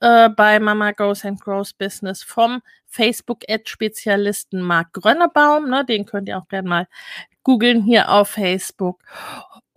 äh, 0.00 0.28
bei 0.28 0.60
Mama 0.60 0.92
Goes 0.92 1.24
and 1.24 1.40
Grows 1.40 1.72
Business 1.72 2.22
vom 2.22 2.62
Facebook-Ad-Spezialisten 2.86 4.60
Marc 4.62 4.92
Grönnebaum. 4.92 5.68
Ne, 5.68 5.84
den 5.84 6.06
könnt 6.06 6.28
ihr 6.28 6.38
auch 6.38 6.48
gerne 6.48 6.68
mal 6.68 6.88
googeln 7.42 7.82
hier 7.82 8.10
auf 8.10 8.30
Facebook. 8.30 9.02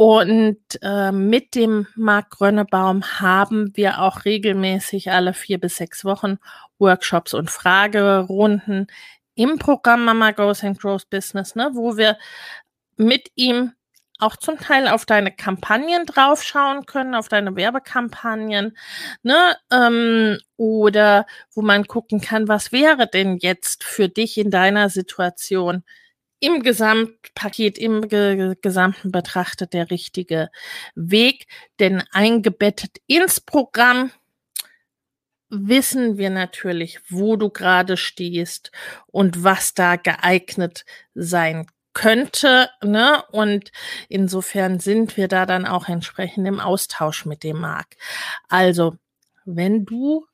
Und 0.02 0.58
äh, 0.82 1.12
mit 1.12 1.54
dem 1.54 1.86
Marc 1.94 2.32
Grönnebaum 2.32 3.04
haben 3.20 3.72
wir 3.76 4.02
auch 4.02 4.26
regelmäßig 4.26 5.12
alle 5.12 5.36
vier 5.36 5.60
bis 5.60 5.76
sechs 5.76 6.04
Wochen 6.04 6.40
Workshops 6.80 7.36
und 7.36 7.52
Fragerunden 7.52 8.88
im 9.36 9.60
Programm 9.60 10.04
Mama 10.06 10.32
Goes 10.32 10.64
and 10.64 10.80
Grows 10.80 11.06
Business, 11.06 11.54
ne, 11.54 11.70
wo 11.74 11.98
wir 11.98 12.18
mit 12.98 13.30
ihm 13.36 13.74
auch 14.18 14.38
zum 14.38 14.58
Teil 14.58 14.88
auf 14.88 15.06
deine 15.06 15.32
Kampagnen 15.32 16.08
draufschauen 16.08 16.88
können, 16.88 17.14
auf 17.14 17.28
deine 17.28 17.56
Werbekampagnen, 17.56 18.76
ne, 19.22 19.56
ähm, 19.72 20.40
oder 20.58 21.28
wo 21.54 21.62
man 21.62 21.86
gucken 21.86 22.22
kann, 22.22 22.48
was 22.48 22.72
wäre 22.72 23.06
denn 23.06 23.38
jetzt 23.38 23.84
für 23.84 24.10
dich 24.10 24.40
in 24.40 24.50
deiner 24.50 24.90
Situation 24.90 25.84
im 26.42 26.64
Gesamtpaket, 26.64 27.78
im 27.78 28.10
Ge 28.10 28.56
Gesamten 28.62 29.12
betrachtet 29.12 29.74
der 29.74 29.90
richtige 29.90 30.50
Weg. 30.96 31.48
Denn 31.80 32.04
eingebettet 32.12 32.98
ins 33.08 33.40
Programm 33.40 34.12
wissen 35.50 36.18
wir 36.18 36.30
natürlich, 36.30 37.00
wo 37.10 37.36
du 37.36 37.50
gerade 37.50 37.98
stehst 37.98 38.72
und 39.08 39.44
was 39.44 39.74
da 39.74 39.98
geeignet 39.98 40.86
sein 41.14 41.68
könnte, 41.94 42.70
ne? 42.84 43.24
Und 43.32 43.72
insofern 44.10 44.80
sind 44.80 45.18
wir 45.18 45.28
da 45.28 45.46
dann 45.46 45.66
auch 45.66 45.90
entsprechend 45.90 46.48
im 46.48 46.60
Austausch 46.60 47.26
mit 47.26 47.44
dem 47.44 47.60
Markt. 47.60 47.96
Also, 48.48 48.96
wenn 49.46 49.86
du 49.86 50.26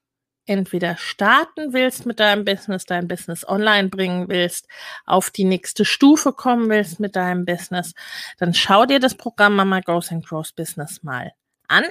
entweder 0.48 0.98
starten 0.98 1.74
willst 1.74 2.06
mit 2.06 2.20
deinem 2.20 2.46
Business, 2.46 2.86
dein 2.86 3.08
Business 3.08 3.48
online 3.48 3.90
bringen 3.90 4.28
willst, 4.28 4.68
auf 5.06 5.30
die 5.30 5.44
nächste 5.44 5.86
Stufe 5.86 6.34
kommen 6.34 6.70
willst 6.70 7.00
mit 7.00 7.16
deinem 7.16 7.46
Business, 7.46 7.94
dann 8.38 8.54
schau 8.54 8.86
dir 8.86 9.00
das 9.00 9.16
Programm 9.16 9.56
Mama 9.56 9.82
Goes 9.82 10.12
and 10.12 10.26
Grows 10.26 10.52
Business 10.54 11.04
mal 11.04 11.34
an. 11.68 11.84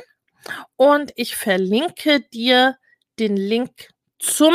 Und 0.77 1.13
ich 1.17 1.37
verlinke 1.37 2.21
dir 2.21 2.77
den 3.19 3.37
Link 3.37 3.91
zum 4.19 4.55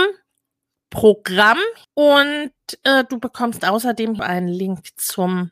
Programm. 0.89 1.59
Und 1.93 2.51
äh, 2.83 3.03
du 3.05 3.19
bekommst 3.19 3.65
außerdem 3.65 4.21
einen 4.21 4.47
Link 4.47 4.87
zum 4.97 5.51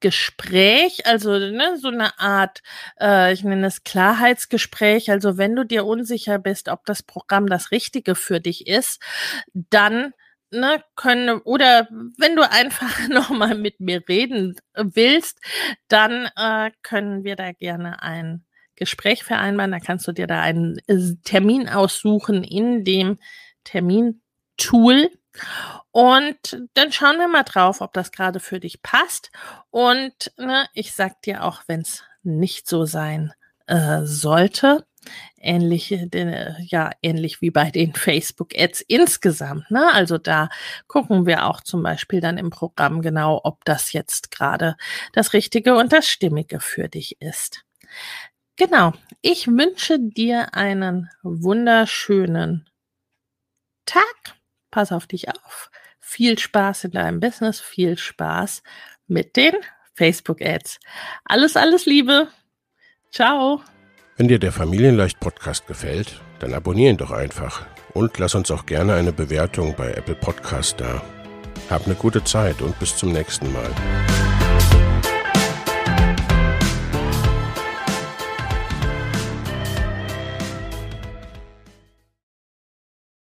Gespräch, 0.00 1.06
also 1.06 1.38
ne, 1.38 1.78
so 1.80 1.88
eine 1.88 2.18
Art, 2.18 2.62
äh, 3.00 3.32
ich 3.32 3.42
nenne 3.44 3.66
es 3.66 3.84
Klarheitsgespräch. 3.84 5.10
Also 5.10 5.38
wenn 5.38 5.56
du 5.56 5.64
dir 5.64 5.86
unsicher 5.86 6.38
bist, 6.38 6.68
ob 6.68 6.84
das 6.84 7.02
Programm 7.02 7.46
das 7.46 7.70
Richtige 7.70 8.14
für 8.14 8.40
dich 8.40 8.66
ist, 8.66 9.00
dann 9.54 10.12
ne, 10.50 10.82
können 10.96 11.40
oder 11.40 11.88
wenn 12.18 12.36
du 12.36 12.48
einfach 12.50 13.08
nochmal 13.08 13.54
mit 13.54 13.80
mir 13.80 14.02
reden 14.08 14.56
willst, 14.74 15.40
dann 15.88 16.28
äh, 16.36 16.70
können 16.82 17.24
wir 17.24 17.36
da 17.36 17.52
gerne 17.52 18.02
ein 18.02 18.44
Gespräch 18.76 19.24
vereinbaren. 19.24 19.72
Da 19.72 19.80
kannst 19.80 20.06
du 20.06 20.12
dir 20.12 20.26
da 20.26 20.40
einen 20.40 20.78
äh, 20.86 21.14
Termin 21.24 21.68
aussuchen 21.68 22.44
in 22.44 22.84
dem 22.84 23.18
Termintool. 23.64 25.10
Und 25.90 26.62
dann 26.74 26.92
schauen 26.92 27.18
wir 27.18 27.28
mal 27.28 27.44
drauf, 27.44 27.80
ob 27.80 27.92
das 27.92 28.12
gerade 28.12 28.40
für 28.40 28.60
dich 28.60 28.82
passt. 28.82 29.30
Und 29.70 30.32
ne, 30.36 30.66
ich 30.74 30.92
sag 30.92 31.22
dir 31.22 31.44
auch, 31.44 31.62
wenn 31.66 31.80
es 31.80 32.04
nicht 32.22 32.68
so 32.68 32.84
sein 32.84 33.32
äh, 33.66 34.02
sollte, 34.04 34.86
ähnlich, 35.38 35.92
äh, 35.92 36.54
ja, 36.62 36.90
ähnlich 37.02 37.40
wie 37.40 37.50
bei 37.50 37.70
den 37.70 37.94
Facebook-Ads 37.94 38.82
insgesamt. 38.82 39.70
Ne? 39.70 39.92
Also 39.92 40.18
da 40.18 40.48
gucken 40.86 41.26
wir 41.26 41.46
auch 41.46 41.60
zum 41.60 41.82
Beispiel 41.82 42.20
dann 42.20 42.38
im 42.38 42.50
Programm 42.50 43.02
genau, 43.02 43.40
ob 43.44 43.64
das 43.64 43.92
jetzt 43.92 44.30
gerade 44.30 44.76
das 45.12 45.32
Richtige 45.32 45.76
und 45.76 45.92
das 45.92 46.08
Stimmige 46.08 46.60
für 46.60 46.88
dich 46.88 47.20
ist. 47.20 47.64
Genau. 48.56 48.92
Ich 49.20 49.46
wünsche 49.46 49.98
dir 49.98 50.54
einen 50.54 51.10
wunderschönen 51.22 52.68
Tag. 53.84 54.35
Pass 54.76 54.92
auf 54.92 55.06
dich 55.06 55.30
auf 55.30 55.70
viel 56.00 56.38
Spaß 56.38 56.84
in 56.84 56.90
deinem 56.90 57.18
Business, 57.18 57.60
viel 57.60 57.96
Spaß 57.96 58.62
mit 59.06 59.34
den 59.34 59.54
Facebook-Ads. 59.94 60.80
Alles, 61.24 61.56
alles 61.56 61.86
Liebe. 61.86 62.28
Ciao. 63.10 63.62
Wenn 64.18 64.28
dir 64.28 64.38
der 64.38 64.52
Familienleicht 64.52 65.18
Podcast 65.18 65.66
gefällt, 65.66 66.20
dann 66.40 66.52
abonniere 66.52 66.90
ihn 66.90 66.98
doch 66.98 67.10
einfach 67.10 67.64
und 67.94 68.18
lass 68.18 68.34
uns 68.34 68.50
auch 68.50 68.66
gerne 68.66 68.92
eine 68.92 69.14
Bewertung 69.14 69.74
bei 69.78 69.92
Apple 69.92 70.16
Podcast 70.16 70.78
da. 70.78 71.00
Hab 71.70 71.86
eine 71.86 71.94
gute 71.94 72.22
Zeit 72.22 72.60
und 72.60 72.78
bis 72.78 72.94
zum 72.98 73.12
nächsten 73.12 73.50
Mal. 73.54 74.25